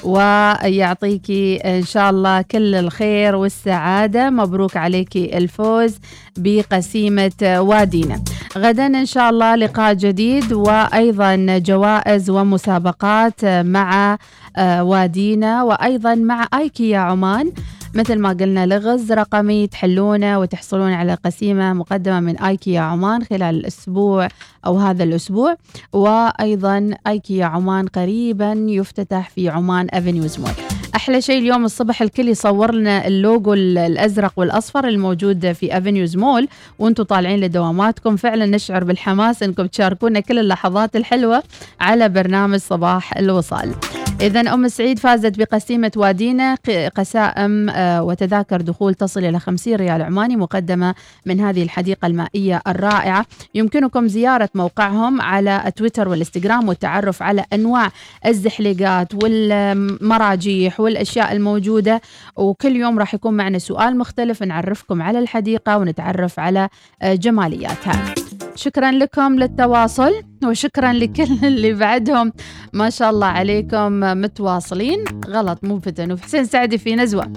ويعطيكي 0.05 1.57
إن 1.57 1.83
شاء 1.85 2.11
الله 2.11 2.43
كل 2.43 2.75
الخير 2.75 3.35
والسعادة. 3.37 4.31
مبروك 4.31 4.77
عليكي 4.77 5.39
الفوز 5.39 5.95
بقسيمة 6.39 7.33
وادينا. 7.43 8.21
غدا 8.59 8.87
إن 8.87 9.07
شاء 9.07 9.31
الله 9.31 9.55
لقاء 9.55 9.95
جديد 9.95 10.53
وأيضا 10.53 11.59
جوائز 11.59 12.31
ومسابقات 12.31 13.45
مع 13.45 14.19
آه، 14.57 14.85
وادينا 14.85 15.63
وأيضا 15.63 16.15
مع 16.15 16.47
آيكيا 16.55 16.99
عمان. 16.99 17.53
مثل 17.95 18.19
ما 18.19 18.29
قلنا 18.29 18.67
لغز 18.67 19.13
رقمي 19.13 19.67
تحلونه 19.67 20.39
وتحصلون 20.39 20.93
على 20.93 21.15
قسيمة 21.25 21.73
مقدمة 21.73 22.21
من 22.21 22.39
آيكيا 22.39 22.81
عمان 22.81 23.25
خلال 23.25 23.43
الأسبوع 23.55 24.29
أو 24.67 24.79
هذا 24.79 25.05
الأسبوع. 25.05 25.57
وأيضا 25.93 26.91
آيكيا 27.07 27.45
عمان 27.45 27.87
قريبا 27.87 28.67
يفتتح 28.69 29.31
في 29.31 29.49
عمان 29.49 29.87
أفنيوز 29.91 30.39
مول. 30.41 30.51
أحلى 30.97 31.21
شيء 31.21 31.39
اليوم 31.39 31.65
الصبح 31.65 32.03
الكل 32.03 32.29
يصور 32.29 32.75
لنا 32.75 33.07
اللوجو 33.07 33.55
ال- 33.55 33.79
الأزرق 33.79 34.33
والأصفر 34.37 34.89
الموجود 34.89 35.53
في 35.53 35.79
افنيوز 35.79 36.17
مول. 36.17 36.49
وأنتم 36.79 37.03
طالعين 37.03 37.41
لدواماتكم. 37.41 38.17
فعلا 38.17 38.47
نشعر 38.47 38.85
بالحماس 38.85 39.43
إنكم 39.43 39.67
تشاركونا 39.67 40.21
كل 40.21 40.39
اللحظات 40.39 40.97
الحلوة 40.97 41.43
على 41.81 42.09
برنامج 42.09 42.59
صباح 42.59 43.17
الوصال. 43.17 43.75
إذا 44.21 44.41
أم 44.41 44.69
سعيد 44.69 44.99
فازت 44.99 45.39
بقسيمة 45.39 45.93
وادينا 45.97 46.55
قسائم 46.97 47.71
آه، 47.71 48.03
وتذاكر 48.03 48.61
دخول 48.61 48.95
تصل 48.95 49.25
إلى 49.25 49.39
50 49.41 49.75
ريال 49.75 50.03
عماني 50.03 50.37
مقدمة 50.37 50.95
من 51.27 51.41
هذه 51.41 51.63
الحديقة 51.63 52.07
المائية 52.07 52.63
الرائعة. 52.67 53.27
يمكنكم 53.55 54.09
زيارة 54.09 54.49
موقعهم 54.55 55.21
على 55.21 55.73
تويتر 55.77 56.09
والإنستغرام 56.09 56.69
والتعرف 56.69 57.23
على 57.23 57.45
أنواع 57.53 57.91
الزحليقات 58.27 59.15
والمراجيح 59.15 60.81
والأشياء 60.81 61.33
الموجودة. 61.33 62.01
وكل 62.37 62.77
يوم 62.77 62.99
راح 62.99 63.15
يكون 63.15 63.35
معنا 63.35 63.59
سؤال 63.59 63.99
مختلف 63.99 64.43
نعرفكم 64.43 65.03
على 65.03 65.19
الحديقة 65.19 65.79
ونتعرف 65.79 66.41
على 66.41 66.69
آه، 67.03 67.15
جمالياتها. 67.15 68.15
شكرا 68.55 68.91
لكم 68.91 69.35
للتواصل 69.39 70.13
وشكرا 70.45 70.93
لكل 70.93 71.39
اللي 71.47 71.73
بعدهم. 71.73 72.33
ما 72.73 72.91
شاء 72.91 73.11
الله 73.11 73.27
عليكم 73.27 74.01
متواصلين. 74.01 75.05
غلط 75.29 75.59
مو 75.63 75.81
فتن 75.81 76.13
وحسين 76.13 76.45
سعدي 76.45 76.79
في 76.79 76.97
نزوة. 76.97 77.33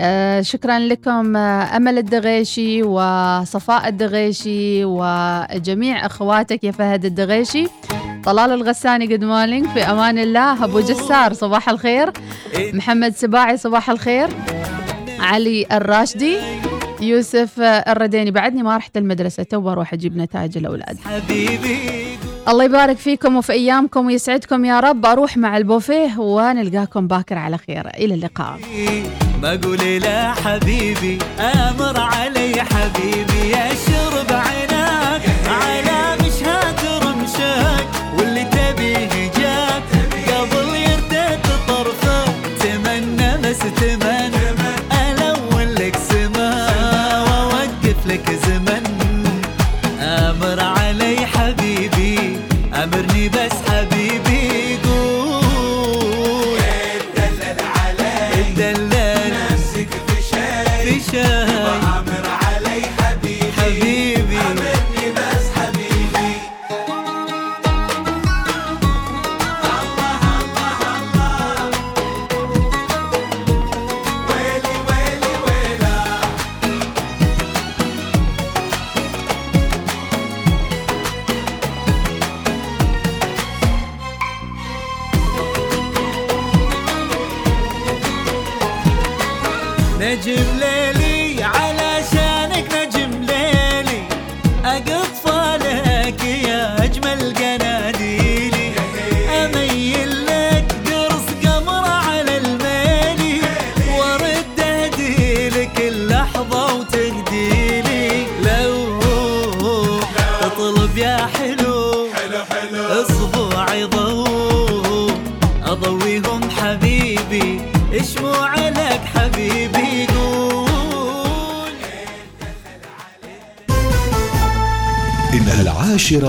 آه 0.00 0.40
شكرا 0.40 0.78
لكم 0.78 1.36
آه 1.36 1.76
أمل 1.76 1.98
الدغيشي 1.98 2.82
وصفاء 2.82 3.88
الدغيشي 3.88 4.84
وجميع 4.84 6.06
أخواتك 6.06 6.64
يا 6.64 6.72
فهد 6.72 7.04
الدغيشي. 7.04 7.66
طلال 8.24 8.50
الغساني 8.52 9.06
good 9.06 9.24
morning 9.24 9.66
في 9.68 9.80
أمان 9.80 10.18
الله. 10.18 10.64
أبو 10.64 10.80
جسار 10.80 11.32
صباح 11.32 11.68
الخير. 11.68 12.12
محمد 12.56 13.14
سباعي 13.16 13.56
صباح 13.56 13.90
الخير. 13.90 14.28
علي 15.20 15.66
الراشدي. 15.72 16.36
يوسف 17.00 17.60
آه، 17.60 17.92
الرديني. 17.92 18.30
بعدني 18.30 18.62
ما 18.62 18.76
رحت 18.76 18.96
المدرسة 18.96 19.42
تو 19.42 19.70
أروح 19.70 19.92
أجيب 19.92 20.16
نتائج 20.16 20.58
الأولاد. 20.58 20.98
الله 22.48 22.64
يبارك 22.64 22.96
فيكم 22.96 23.36
وفي 23.36 23.52
أيامكم 23.52 24.06
ويسعدكم 24.06 24.64
يا 24.64 24.80
رب. 24.80 25.06
أروح 25.06 25.36
مع 25.36 25.56
البوفيه 25.56 26.18
ونلقاكم 26.18 27.06
باكر 27.06 27.38
على 27.38 27.58
خير. 27.58 27.88
إلى 27.88 28.14
اللقاء. 28.14 28.58
ما 29.42 29.60
قولي 29.64 29.98
لا 29.98 30.32
حبيبي 30.32 31.18
آمر 31.40 32.00
علي 32.00 32.62
حبيبي. 32.62 33.50
يا 33.50 33.68
شرب 33.68 34.07
بس 53.28 53.52
حبيبي 53.70 54.78
قول. 54.84 55.17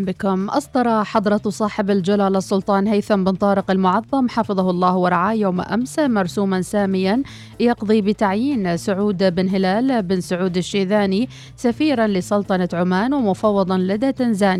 بكم. 0.00 0.48
أصدر 0.48 1.04
حضرة 1.04 1.42
صاحب 1.48 1.90
الجلالة 1.90 2.38
السلطان 2.38 2.86
هيثم 2.86 3.24
بن 3.24 3.32
طارق 3.32 3.70
المعظم 3.70 4.28
حفظه 4.28 4.70
الله 4.70 4.96
ورعاه 4.96 5.32
يوم 5.32 5.60
أمس 5.60 5.98
مرسوما 5.98 6.62
ساميا 6.62 7.22
يقضي 7.60 8.00
بتعيين 8.00 8.76
سعود 8.76 9.34
بن 9.34 9.48
هلال 9.48 10.02
بن 10.02 10.20
سعود 10.20 10.56
الشيذاني 10.56 11.28
سفيرا 11.56 12.06
لسلطنة 12.06 12.68
عمان 12.72 13.14
ومفوضا 13.14 13.78
لدى 13.78 14.12
تنزانيا. 14.12 14.46